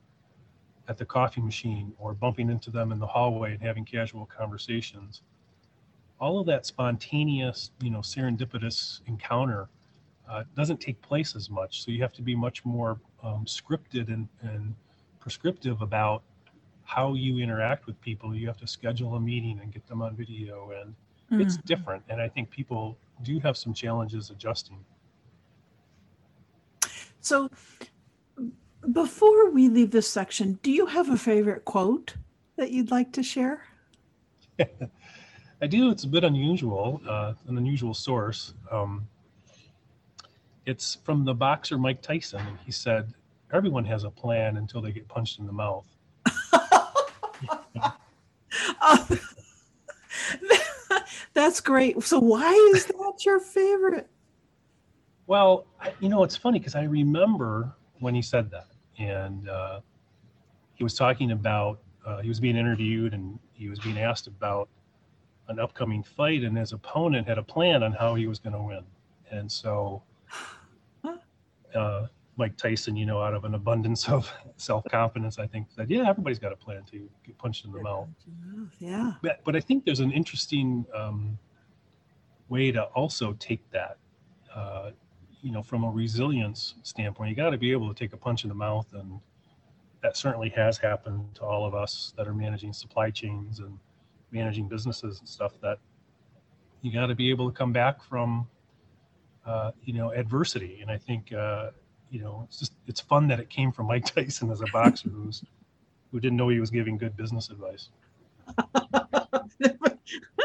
at 0.88 0.98
the 0.98 1.06
coffee 1.06 1.42
machine 1.42 1.94
or 2.00 2.14
bumping 2.14 2.50
into 2.50 2.72
them 2.72 2.92
in 2.92 3.00
the 3.00 3.06
hallway 3.06 3.54
and 3.54 3.62
having 3.62 3.86
casual 3.86 4.26
conversations. 4.26 5.22
All 6.20 6.40
of 6.40 6.48
that 6.48 6.66
spontaneous, 6.66 7.72
you 7.80 7.92
know, 7.92 8.00
serendipitous 8.00 9.02
encounter 9.06 9.70
uh, 10.28 10.44
doesn't 10.56 10.82
take 10.82 11.00
place 11.02 11.36
as 11.36 11.50
much. 11.50 11.84
So 11.84 11.92
you 11.92 12.02
have 12.02 12.14
to 12.14 12.24
be 12.24 12.36
much 12.36 12.66
more 12.66 13.00
um, 13.24 13.46
scripted 13.46 14.12
and, 14.12 14.28
and 14.42 14.74
prescriptive 15.20 15.82
about 15.82 16.24
how 16.84 17.14
you 17.14 17.38
interact 17.38 17.86
with 17.86 18.02
people. 18.02 18.36
You 18.36 18.48
have 18.48 18.58
to 18.58 18.68
schedule 18.68 19.16
a 19.16 19.20
meeting 19.20 19.60
and 19.62 19.72
get 19.72 19.88
them 19.88 20.02
on 20.02 20.16
video, 20.16 20.72
and 20.82 20.96
mm-hmm. 21.32 21.42
it's 21.42 21.58
different. 21.58 22.04
And 22.10 22.20
I 22.20 22.28
think 22.28 22.50
people 22.50 22.98
do 23.22 23.40
have 23.40 23.58
some 23.58 23.76
challenges 23.76 24.32
adjusting. 24.32 24.84
So, 27.22 27.50
before 28.92 29.52
we 29.52 29.70
leave 29.70 29.92
this 29.92 30.10
section, 30.10 30.60
do 30.64 30.72
you 30.72 30.86
have 30.86 31.10
a 31.10 31.18
favorite 31.18 31.66
quote 31.66 32.16
that 32.56 32.72
you'd 32.72 32.92
like 32.92 33.12
to 33.14 33.24
share? 33.24 33.64
I 35.62 35.68
do. 35.68 35.92
It's 35.92 36.06
a 36.06 36.08
bit 36.08 36.24
unusual, 36.24 37.02
uh, 37.08 37.34
an 37.48 37.58
unusual 37.58 37.94
source. 37.94 38.54
Um, 38.72 39.08
it's 40.66 40.96
from 41.04 41.26
the 41.26 41.34
boxer 41.34 41.78
Mike 41.78 42.02
Tyson, 42.02 42.40
and 42.40 42.58
he 42.66 42.72
said, 42.72 43.14
"Everyone 43.52 43.84
has 43.86 44.06
a 44.06 44.10
plan 44.10 44.58
until 44.58 44.82
they 44.82 44.92
get 44.92 45.08
punched 45.08 45.40
in 45.40 45.46
the 45.46 45.52
mouth." 45.52 45.86
that's 51.34 51.60
great. 51.60 52.02
So, 52.04 52.20
why 52.20 52.54
is 52.74 52.86
that 52.86 53.26
your 53.26 53.40
favorite? 53.40 54.10
Well, 55.30 55.68
I, 55.80 55.94
you 56.00 56.10
know, 56.10 56.24
it's 56.24 56.36
funny 56.36 56.58
because 56.58 56.74
I 56.74 56.86
remember 56.86 57.72
when 58.00 58.16
he 58.16 58.22
said 58.24 58.50
that, 58.50 58.66
and 58.98 59.48
uh, 59.48 59.82
he 60.74 60.84
was 60.84 60.96
talking 60.96 61.34
about 61.34 61.80
uh, 62.04 62.20
he 62.22 62.30
was 62.30 62.40
being 62.40 62.56
interviewed, 62.56 63.14
and 63.14 63.38
he 63.54 63.70
was 63.70 63.78
being 63.78 64.00
asked 64.00 64.26
about 64.26 64.70
an 65.48 65.60
upcoming 65.60 66.02
fight, 66.02 66.42
and 66.42 66.58
his 66.58 66.74
opponent 66.74 67.28
had 67.28 67.38
a 67.38 67.44
plan 67.44 67.84
on 67.84 67.92
how 67.92 68.16
he 68.16 68.26
was 68.26 68.40
going 68.40 68.54
to 68.54 68.62
win, 68.62 68.84
and 69.30 69.52
so 69.52 70.02
uh, 71.76 72.08
Mike 72.36 72.58
Tyson, 72.58 72.96
you 72.96 73.06
know, 73.06 73.22
out 73.22 73.36
of 73.36 73.46
an 73.46 73.54
abundance 73.54 74.10
of 74.10 74.34
self 74.58 74.84
confidence, 74.86 75.38
I 75.38 75.46
think 75.46 75.68
said, 75.70 75.92
"Yeah, 75.92 76.10
everybody's 76.10 76.40
got 76.40 76.54
a 76.54 76.56
plan 76.56 76.82
to 76.90 77.08
get 77.24 77.38
punched 77.38 77.66
in 77.66 77.72
the 77.72 77.82
mouth." 77.82 78.08
Yeah. 78.80 79.14
But, 79.22 79.42
but 79.46 79.56
I 79.56 79.60
think 79.60 79.86
there's 79.86 80.00
an 80.00 80.12
interesting 80.12 80.88
um, 80.96 81.38
way 82.48 82.72
to 82.72 82.86
also 82.96 83.34
take 83.34 83.62
that, 83.70 83.98
uh, 84.56 84.90
you 85.42 85.52
know, 85.52 85.62
from 85.64 85.84
a 85.84 85.90
resilience 85.90 86.76
standpoint. 86.84 87.30
You 87.30 87.36
got 87.36 87.52
to 87.52 87.58
be 87.58 87.72
able 87.72 87.94
to 87.94 87.98
take 87.98 88.14
a 88.14 88.18
punch 88.18 88.44
in 88.44 88.50
the 88.50 88.56
mouth, 88.56 88.88
and 88.94 89.20
that 90.02 90.18
certainly 90.18 90.50
has 90.50 90.78
happened 90.78 91.36
to 91.36 91.44
all 91.44 91.66
of 91.66 91.76
us 91.76 92.14
that 92.18 92.28
are 92.28 92.34
managing 92.34 92.74
supply 92.74 93.10
chains 93.10 93.60
and 93.60 93.78
managing 94.32 94.68
businesses 94.68 95.20
and 95.20 95.28
stuff. 95.28 95.54
That 95.62 95.80
you 96.82 96.92
got 96.92 97.08
to 97.08 97.16
be 97.16 97.30
able 97.30 97.50
to 97.52 97.58
come 97.58 97.74
back 97.74 98.04
from 98.04 98.48
uh, 99.46 99.72
you 99.84 99.94
know, 99.94 100.12
adversity. 100.12 100.80
And 100.82 100.92
I 100.92 100.98
think, 100.98 101.34
uh, 101.34 101.72
you 102.12 102.22
know, 102.22 102.44
it's 102.48 102.60
just 102.60 102.74
it's 102.88 103.02
fun 103.02 103.28
that 103.30 103.40
it 103.40 103.50
came 103.50 103.72
from 103.72 103.88
Mike 103.88 104.06
Tyson 104.16 104.52
as 104.52 104.62
a 104.62 104.68
boxer 104.72 105.10
who's 105.10 105.44
who 106.12 106.20
didn't 106.20 106.38
know 106.38 106.50
he 106.50 106.60
was 106.60 106.70
giving 106.70 106.98
good 106.98 107.16
business 107.18 107.50
advice. 107.50 107.90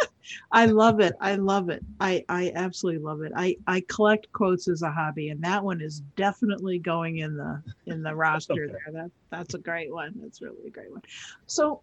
I 0.53 0.67
love 0.67 1.01
it. 1.01 1.15
I 1.21 1.37
love 1.37 1.69
it. 1.69 1.83
I, 2.01 2.25
I 2.29 2.53
absolutely 2.55 3.03
love 3.03 3.23
it. 3.23 3.33
I, 3.37 3.57
I 3.67 3.83
collect 3.89 4.31
quotes 4.33 4.69
as 4.69 4.83
a 4.83 4.91
hobby, 4.91 5.31
and 5.31 5.43
that 5.43 5.63
one 5.63 5.81
is 5.81 6.01
definitely 6.17 6.79
going 6.79 7.19
in 7.19 7.37
the 7.37 7.63
in 7.87 8.03
the 8.03 8.15
roster 8.15 8.53
okay. 8.53 8.73
there. 8.73 8.93
That 8.93 9.11
that's 9.31 9.55
a 9.55 9.59
great 9.59 9.93
one. 9.93 10.15
That's 10.21 10.41
really 10.41 10.67
a 10.67 10.71
great 10.71 10.91
one. 10.91 11.03
So 11.47 11.83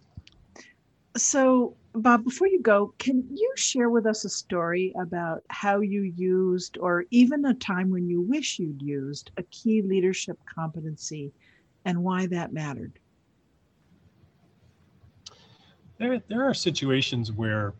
so, 1.18 1.76
Bob, 1.94 2.24
before 2.24 2.48
you 2.48 2.62
go, 2.62 2.94
can 2.98 3.26
you 3.34 3.54
share 3.58 3.90
with 3.90 4.06
us 4.06 4.24
a 4.24 4.30
story 4.30 4.94
about 5.00 5.44
how 5.50 5.82
you 5.82 6.04
used, 6.04 6.78
or 6.78 7.06
even 7.12 7.46
a 7.46 7.54
time 7.54 7.90
when 7.90 8.08
you 8.08 8.22
wish 8.22 8.60
you'd 8.60 8.82
used, 8.82 9.32
a 9.38 9.44
key 9.44 9.82
leadership 9.82 10.38
competency 10.54 11.34
and 11.84 12.02
why 12.02 12.28
that 12.28 12.54
mattered? 12.54 12.94
There, 15.98 16.22
there 16.30 16.44
are 16.44 16.54
situations 16.54 17.32
where 17.32 17.74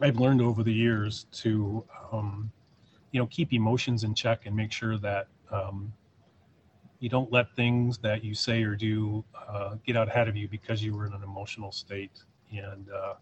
I've 0.00 0.16
learned 0.16 0.42
over 0.42 0.62
the 0.62 0.72
years 0.72 1.26
to, 1.32 1.84
um, 2.12 2.50
you 3.12 3.20
know, 3.20 3.26
keep 3.26 3.52
emotions 3.52 4.04
in 4.04 4.14
check 4.14 4.46
and 4.46 4.54
make 4.54 4.72
sure 4.72 4.98
that 4.98 5.28
um, 5.50 5.92
you 6.98 7.08
don't 7.08 7.30
let 7.32 7.54
things 7.54 7.98
that 7.98 8.24
you 8.24 8.34
say 8.34 8.62
or 8.62 8.74
do 8.74 9.24
uh, 9.48 9.76
get 9.86 9.96
out 9.96 10.08
ahead 10.08 10.28
of 10.28 10.36
you 10.36 10.48
because 10.48 10.82
you 10.82 10.94
were 10.94 11.06
in 11.06 11.12
an 11.12 11.22
emotional 11.22 11.70
state 11.70 12.22
and 12.50 12.88
uh, 12.90 13.14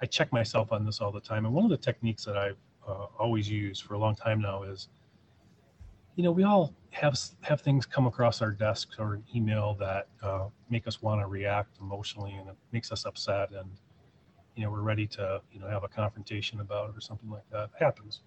I 0.00 0.06
check 0.06 0.32
myself 0.32 0.72
on 0.72 0.84
this 0.84 1.00
all 1.00 1.10
the 1.10 1.20
time. 1.20 1.44
And 1.44 1.54
one 1.54 1.64
of 1.64 1.70
the 1.70 1.76
techniques 1.76 2.24
that 2.24 2.36
I've 2.36 2.56
uh, 2.86 3.06
always 3.18 3.48
used 3.48 3.82
for 3.82 3.94
a 3.94 3.98
long 3.98 4.14
time 4.14 4.40
now 4.40 4.62
is, 4.62 4.88
you 6.16 6.24
know, 6.24 6.32
we 6.32 6.44
all 6.44 6.74
have 6.90 7.18
have 7.42 7.60
things 7.60 7.86
come 7.86 8.06
across 8.06 8.42
our 8.42 8.50
desks 8.50 8.96
or 8.98 9.14
an 9.14 9.24
email 9.34 9.74
that 9.78 10.08
uh, 10.22 10.46
make 10.70 10.86
us 10.86 11.02
want 11.02 11.20
to 11.20 11.26
react 11.26 11.78
emotionally, 11.80 12.32
and 12.32 12.48
it 12.48 12.56
makes 12.72 12.90
us 12.90 13.04
upset, 13.04 13.50
and 13.52 13.70
you 14.58 14.64
know, 14.64 14.72
we're 14.72 14.80
ready 14.80 15.06
to 15.06 15.40
you 15.52 15.60
know 15.60 15.68
have 15.68 15.84
a 15.84 15.88
confrontation 15.88 16.58
about 16.60 16.90
it 16.90 16.96
or 16.96 17.00
something 17.00 17.30
like 17.30 17.48
that. 17.52 17.70
Happens. 17.78 18.22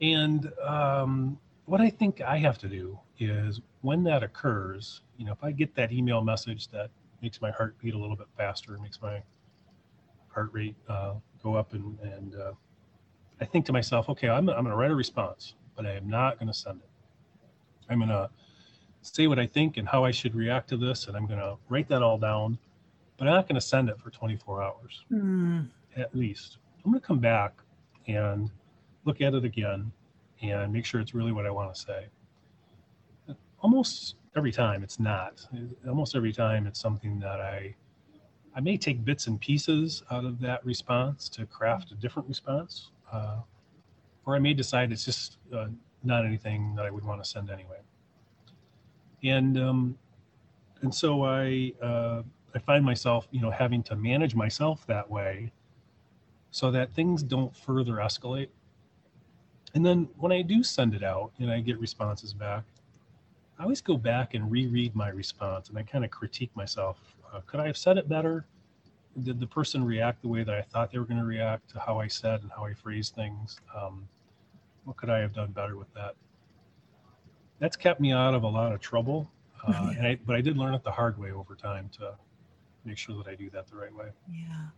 And 0.00 0.52
um, 0.62 1.36
what 1.64 1.80
I 1.80 1.90
think 1.90 2.20
I 2.20 2.38
have 2.38 2.58
to 2.58 2.68
do 2.68 2.96
is 3.18 3.60
when 3.80 4.04
that 4.04 4.22
occurs, 4.22 5.02
you 5.16 5.24
know, 5.24 5.32
if 5.32 5.42
I 5.42 5.50
get 5.50 5.74
that 5.74 5.90
email 5.90 6.22
message 6.22 6.68
that 6.68 6.90
makes 7.20 7.40
my 7.40 7.50
heart 7.50 7.76
beat 7.82 7.94
a 7.94 7.98
little 7.98 8.14
bit 8.14 8.28
faster, 8.36 8.78
makes 8.80 9.02
my 9.02 9.20
heart 10.28 10.50
rate 10.52 10.76
uh, 10.88 11.14
go 11.42 11.54
up, 11.56 11.72
and 11.72 11.98
and 11.98 12.36
uh, 12.36 12.52
I 13.40 13.46
think 13.46 13.66
to 13.66 13.72
myself, 13.72 14.08
okay, 14.08 14.28
I'm 14.28 14.48
I'm 14.48 14.62
going 14.62 14.66
to 14.66 14.76
write 14.76 14.92
a 14.92 14.94
response, 14.94 15.54
but 15.74 15.86
I 15.86 15.94
am 15.94 16.08
not 16.08 16.38
going 16.38 16.46
to 16.46 16.54
send 16.54 16.80
it. 16.80 16.88
I'm 17.90 17.98
going 17.98 18.10
to 18.10 18.30
say 19.02 19.26
what 19.26 19.40
I 19.40 19.46
think 19.46 19.76
and 19.76 19.88
how 19.88 20.04
I 20.04 20.12
should 20.12 20.36
react 20.36 20.68
to 20.68 20.76
this, 20.76 21.08
and 21.08 21.16
I'm 21.16 21.26
going 21.26 21.40
to 21.40 21.56
write 21.68 21.88
that 21.88 22.00
all 22.00 22.18
down, 22.18 22.58
but 23.18 23.26
I'm 23.26 23.34
not 23.34 23.48
going 23.48 23.56
to 23.56 23.60
send 23.60 23.88
it 23.88 24.00
for 24.00 24.10
24 24.10 24.62
hours 24.62 25.04
mm. 25.12 25.68
at 25.96 26.14
least. 26.14 26.58
I'm 26.84 26.92
going 26.92 27.00
to 27.00 27.06
come 27.06 27.18
back 27.18 27.52
and 28.06 28.50
look 29.04 29.20
at 29.20 29.34
it 29.34 29.44
again 29.44 29.92
and 30.40 30.72
make 30.72 30.84
sure 30.84 31.00
it's 31.00 31.14
really 31.14 31.32
what 31.32 31.44
I 31.44 31.50
want 31.50 31.74
to 31.74 31.80
say. 31.80 32.06
Almost 33.60 34.14
every 34.36 34.52
time 34.52 34.82
it's 34.82 35.00
not. 35.00 35.44
Almost 35.86 36.14
every 36.14 36.32
time 36.32 36.66
it's 36.66 36.80
something 36.80 37.18
that 37.18 37.40
I 37.40 37.74
I 38.54 38.60
may 38.60 38.76
take 38.76 39.04
bits 39.04 39.26
and 39.26 39.40
pieces 39.40 40.02
out 40.10 40.24
of 40.24 40.40
that 40.40 40.64
response 40.64 41.28
to 41.30 41.46
craft 41.46 41.92
a 41.92 41.94
different 41.94 42.28
response, 42.28 42.90
uh, 43.12 43.36
or 44.26 44.34
I 44.34 44.38
may 44.38 44.52
decide 44.54 44.90
it's 44.90 45.04
just 45.04 45.38
uh, 45.54 45.66
not 46.02 46.24
anything 46.24 46.74
that 46.74 46.84
I 46.84 46.90
would 46.90 47.04
want 47.04 47.22
to 47.22 47.28
send 47.28 47.50
anyway. 47.50 47.78
And 49.22 49.58
um, 49.58 49.98
and 50.82 50.94
so 50.94 51.24
I 51.24 51.72
uh, 51.82 52.22
I 52.58 52.60
find 52.60 52.84
myself 52.84 53.28
you 53.30 53.40
know 53.40 53.52
having 53.52 53.84
to 53.84 53.94
manage 53.94 54.34
myself 54.34 54.84
that 54.88 55.08
way, 55.08 55.52
so 56.50 56.72
that 56.72 56.92
things 56.92 57.22
don't 57.22 57.54
further 57.54 57.94
escalate. 57.94 58.48
And 59.74 59.86
then 59.86 60.08
when 60.16 60.32
I 60.32 60.42
do 60.42 60.64
send 60.64 60.92
it 60.92 61.04
out 61.04 61.30
and 61.38 61.52
I 61.52 61.60
get 61.60 61.78
responses 61.78 62.32
back, 62.32 62.64
I 63.58 63.62
always 63.62 63.80
go 63.80 63.96
back 63.96 64.34
and 64.34 64.50
reread 64.50 64.96
my 64.96 65.08
response 65.08 65.68
and 65.68 65.78
I 65.78 65.82
kind 65.82 66.04
of 66.04 66.10
critique 66.10 66.50
myself. 66.56 66.98
Uh, 67.32 67.40
could 67.46 67.60
I 67.60 67.66
have 67.66 67.76
said 67.76 67.96
it 67.96 68.08
better? 68.08 68.44
Did 69.22 69.38
the 69.38 69.46
person 69.46 69.84
react 69.84 70.22
the 70.22 70.28
way 70.28 70.42
that 70.42 70.54
I 70.54 70.62
thought 70.62 70.90
they 70.90 70.98
were 70.98 71.04
going 71.04 71.20
to 71.20 71.26
react 71.26 71.70
to 71.70 71.78
how 71.78 72.00
I 72.00 72.08
said 72.08 72.42
and 72.42 72.50
how 72.50 72.64
I 72.64 72.72
phrased 72.72 73.14
things? 73.14 73.60
Um, 73.76 74.08
what 74.84 74.96
could 74.96 75.10
I 75.10 75.18
have 75.18 75.32
done 75.32 75.52
better 75.52 75.76
with 75.76 75.92
that? 75.94 76.16
That's 77.60 77.76
kept 77.76 78.00
me 78.00 78.10
out 78.10 78.34
of 78.34 78.42
a 78.42 78.48
lot 78.48 78.72
of 78.72 78.80
trouble. 78.80 79.30
Uh, 79.64 79.92
and 79.96 80.06
I, 80.08 80.18
but 80.26 80.34
I 80.34 80.40
did 80.40 80.56
learn 80.56 80.74
it 80.74 80.82
the 80.82 80.90
hard 80.90 81.18
way 81.18 81.30
over 81.30 81.54
time 81.54 81.88
to 81.98 82.14
make 82.88 82.98
sure 82.98 83.16
that 83.22 83.28
I 83.28 83.34
do 83.34 83.50
that 83.50 83.68
the 83.68 83.76
right 83.76 83.94
way. 83.94 84.08
Yeah. 84.32 84.68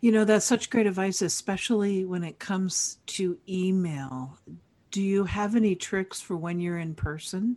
You 0.00 0.12
know, 0.12 0.24
that's 0.24 0.44
such 0.44 0.68
great 0.70 0.86
advice, 0.86 1.22
especially 1.22 2.04
when 2.04 2.24
it 2.24 2.38
comes 2.38 2.98
to 3.06 3.38
email. 3.48 4.38
Do 4.90 5.00
you 5.00 5.24
have 5.24 5.56
any 5.56 5.74
tricks 5.74 6.20
for 6.20 6.36
when 6.36 6.60
you're 6.60 6.78
in 6.78 6.94
person? 6.94 7.56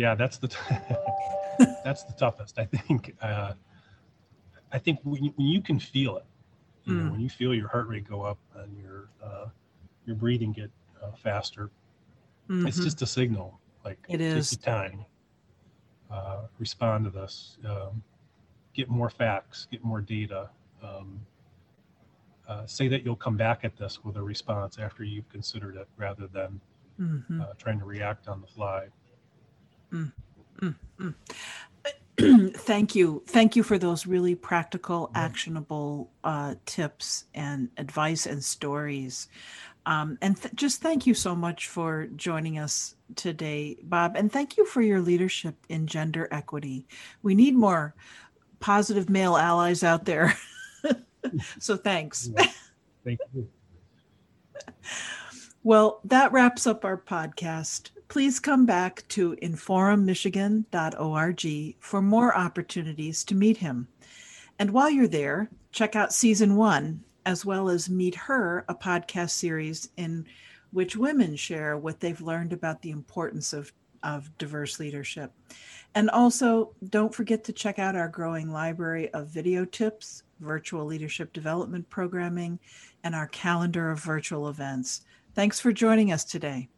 yeah, 0.00 0.14
that's 0.14 0.38
the 0.38 0.48
t- 0.48 0.56
that's 1.84 2.04
the 2.04 2.14
toughest. 2.14 2.58
I 2.58 2.64
think. 2.64 3.14
Uh, 3.20 3.52
I 4.72 4.78
think 4.78 5.00
when 5.02 5.24
you, 5.24 5.32
when 5.36 5.48
you 5.48 5.60
can 5.60 5.78
feel 5.78 6.16
it, 6.16 6.24
you 6.84 6.94
mm. 6.94 7.04
know, 7.04 7.10
when 7.12 7.20
you 7.20 7.28
feel 7.28 7.54
your 7.54 7.68
heart 7.68 7.86
rate 7.86 8.08
go 8.08 8.22
up 8.22 8.38
and 8.56 8.74
your 8.78 9.10
uh, 9.22 9.46
your 10.06 10.16
breathing 10.16 10.52
get 10.52 10.70
uh, 11.02 11.12
faster, 11.22 11.70
mm-hmm. 12.48 12.66
it's 12.66 12.78
just 12.78 13.02
a 13.02 13.06
signal. 13.06 13.60
Like 13.84 13.98
it 14.08 14.22
is 14.22 14.56
time. 14.56 15.04
Uh, 16.10 16.42
respond 16.58 17.04
to 17.04 17.10
this. 17.10 17.56
Um, 17.64 18.02
get 18.74 18.88
more 18.88 19.10
facts. 19.10 19.66
Get 19.70 19.84
more 19.84 20.00
data. 20.00 20.50
Um, 20.82 21.20
uh, 22.48 22.66
say 22.66 22.88
that 22.88 23.04
you'll 23.04 23.14
come 23.14 23.36
back 23.36 23.64
at 23.64 23.76
this 23.76 24.04
with 24.04 24.16
a 24.16 24.22
response 24.22 24.78
after 24.78 25.04
you've 25.04 25.28
considered 25.28 25.76
it, 25.76 25.86
rather 25.96 26.26
than 26.26 26.60
mm-hmm. 27.00 27.40
uh, 27.40 27.46
trying 27.58 27.78
to 27.78 27.84
react 27.84 28.26
on 28.26 28.40
the 28.40 28.46
fly. 28.48 28.86
Mm, 29.92 30.12
mm, 30.60 30.74
mm. 30.98 31.14
Thank 32.54 32.94
you. 32.94 33.22
Thank 33.26 33.56
you 33.56 33.62
for 33.62 33.78
those 33.78 34.06
really 34.06 34.34
practical, 34.34 35.10
actionable 35.14 36.10
uh, 36.24 36.54
tips 36.66 37.24
and 37.34 37.68
advice 37.76 38.26
and 38.26 38.42
stories. 38.42 39.28
Um, 39.86 40.18
and 40.20 40.36
th- 40.36 40.54
just 40.54 40.82
thank 40.82 41.06
you 41.06 41.14
so 41.14 41.34
much 41.34 41.68
for 41.68 42.06
joining 42.16 42.58
us 42.58 42.94
today, 43.16 43.78
Bob. 43.82 44.14
And 44.14 44.30
thank 44.30 44.56
you 44.56 44.66
for 44.66 44.82
your 44.82 45.00
leadership 45.00 45.56
in 45.68 45.86
gender 45.86 46.28
equity. 46.30 46.86
We 47.22 47.34
need 47.34 47.54
more 47.54 47.94
positive 48.60 49.08
male 49.08 49.36
allies 49.36 49.82
out 49.82 50.04
there. 50.04 50.36
so 51.58 51.76
thanks. 51.76 52.30
Yeah. 52.36 52.46
Thank 53.04 53.20
you. 53.34 53.48
Well, 55.62 56.00
that 56.04 56.32
wraps 56.32 56.66
up 56.66 56.86
our 56.86 56.96
podcast. 56.96 57.90
Please 58.10 58.38
come 58.40 58.66
back 58.66 59.06
to 59.06 59.36
inforummichigan.org 59.36 61.76
for 61.78 62.02
more 62.02 62.36
opportunities 62.36 63.22
to 63.22 63.36
meet 63.36 63.58
him. 63.58 63.86
And 64.58 64.72
while 64.72 64.90
you're 64.90 65.06
there, 65.06 65.48
check 65.70 65.94
out 65.94 66.12
season 66.12 66.56
one, 66.56 67.04
as 67.24 67.44
well 67.44 67.68
as 67.68 67.88
Meet 67.88 68.16
Her, 68.16 68.64
a 68.68 68.74
podcast 68.74 69.30
series 69.30 69.90
in 69.96 70.26
which 70.72 70.96
women 70.96 71.36
share 71.36 71.76
what 71.76 72.00
they've 72.00 72.20
learned 72.20 72.52
about 72.52 72.82
the 72.82 72.90
importance 72.90 73.52
of, 73.52 73.72
of 74.02 74.36
diverse 74.38 74.80
leadership. 74.80 75.32
And 75.94 76.10
also, 76.10 76.74
don't 76.88 77.14
forget 77.14 77.44
to 77.44 77.52
check 77.52 77.78
out 77.78 77.94
our 77.94 78.08
growing 78.08 78.50
library 78.50 79.14
of 79.14 79.28
video 79.28 79.64
tips, 79.64 80.24
virtual 80.40 80.84
leadership 80.84 81.32
development 81.32 81.88
programming, 81.90 82.58
and 83.04 83.14
our 83.14 83.28
calendar 83.28 83.92
of 83.92 84.02
virtual 84.02 84.48
events. 84.48 85.02
Thanks 85.36 85.60
for 85.60 85.72
joining 85.72 86.10
us 86.10 86.24
today. 86.24 86.70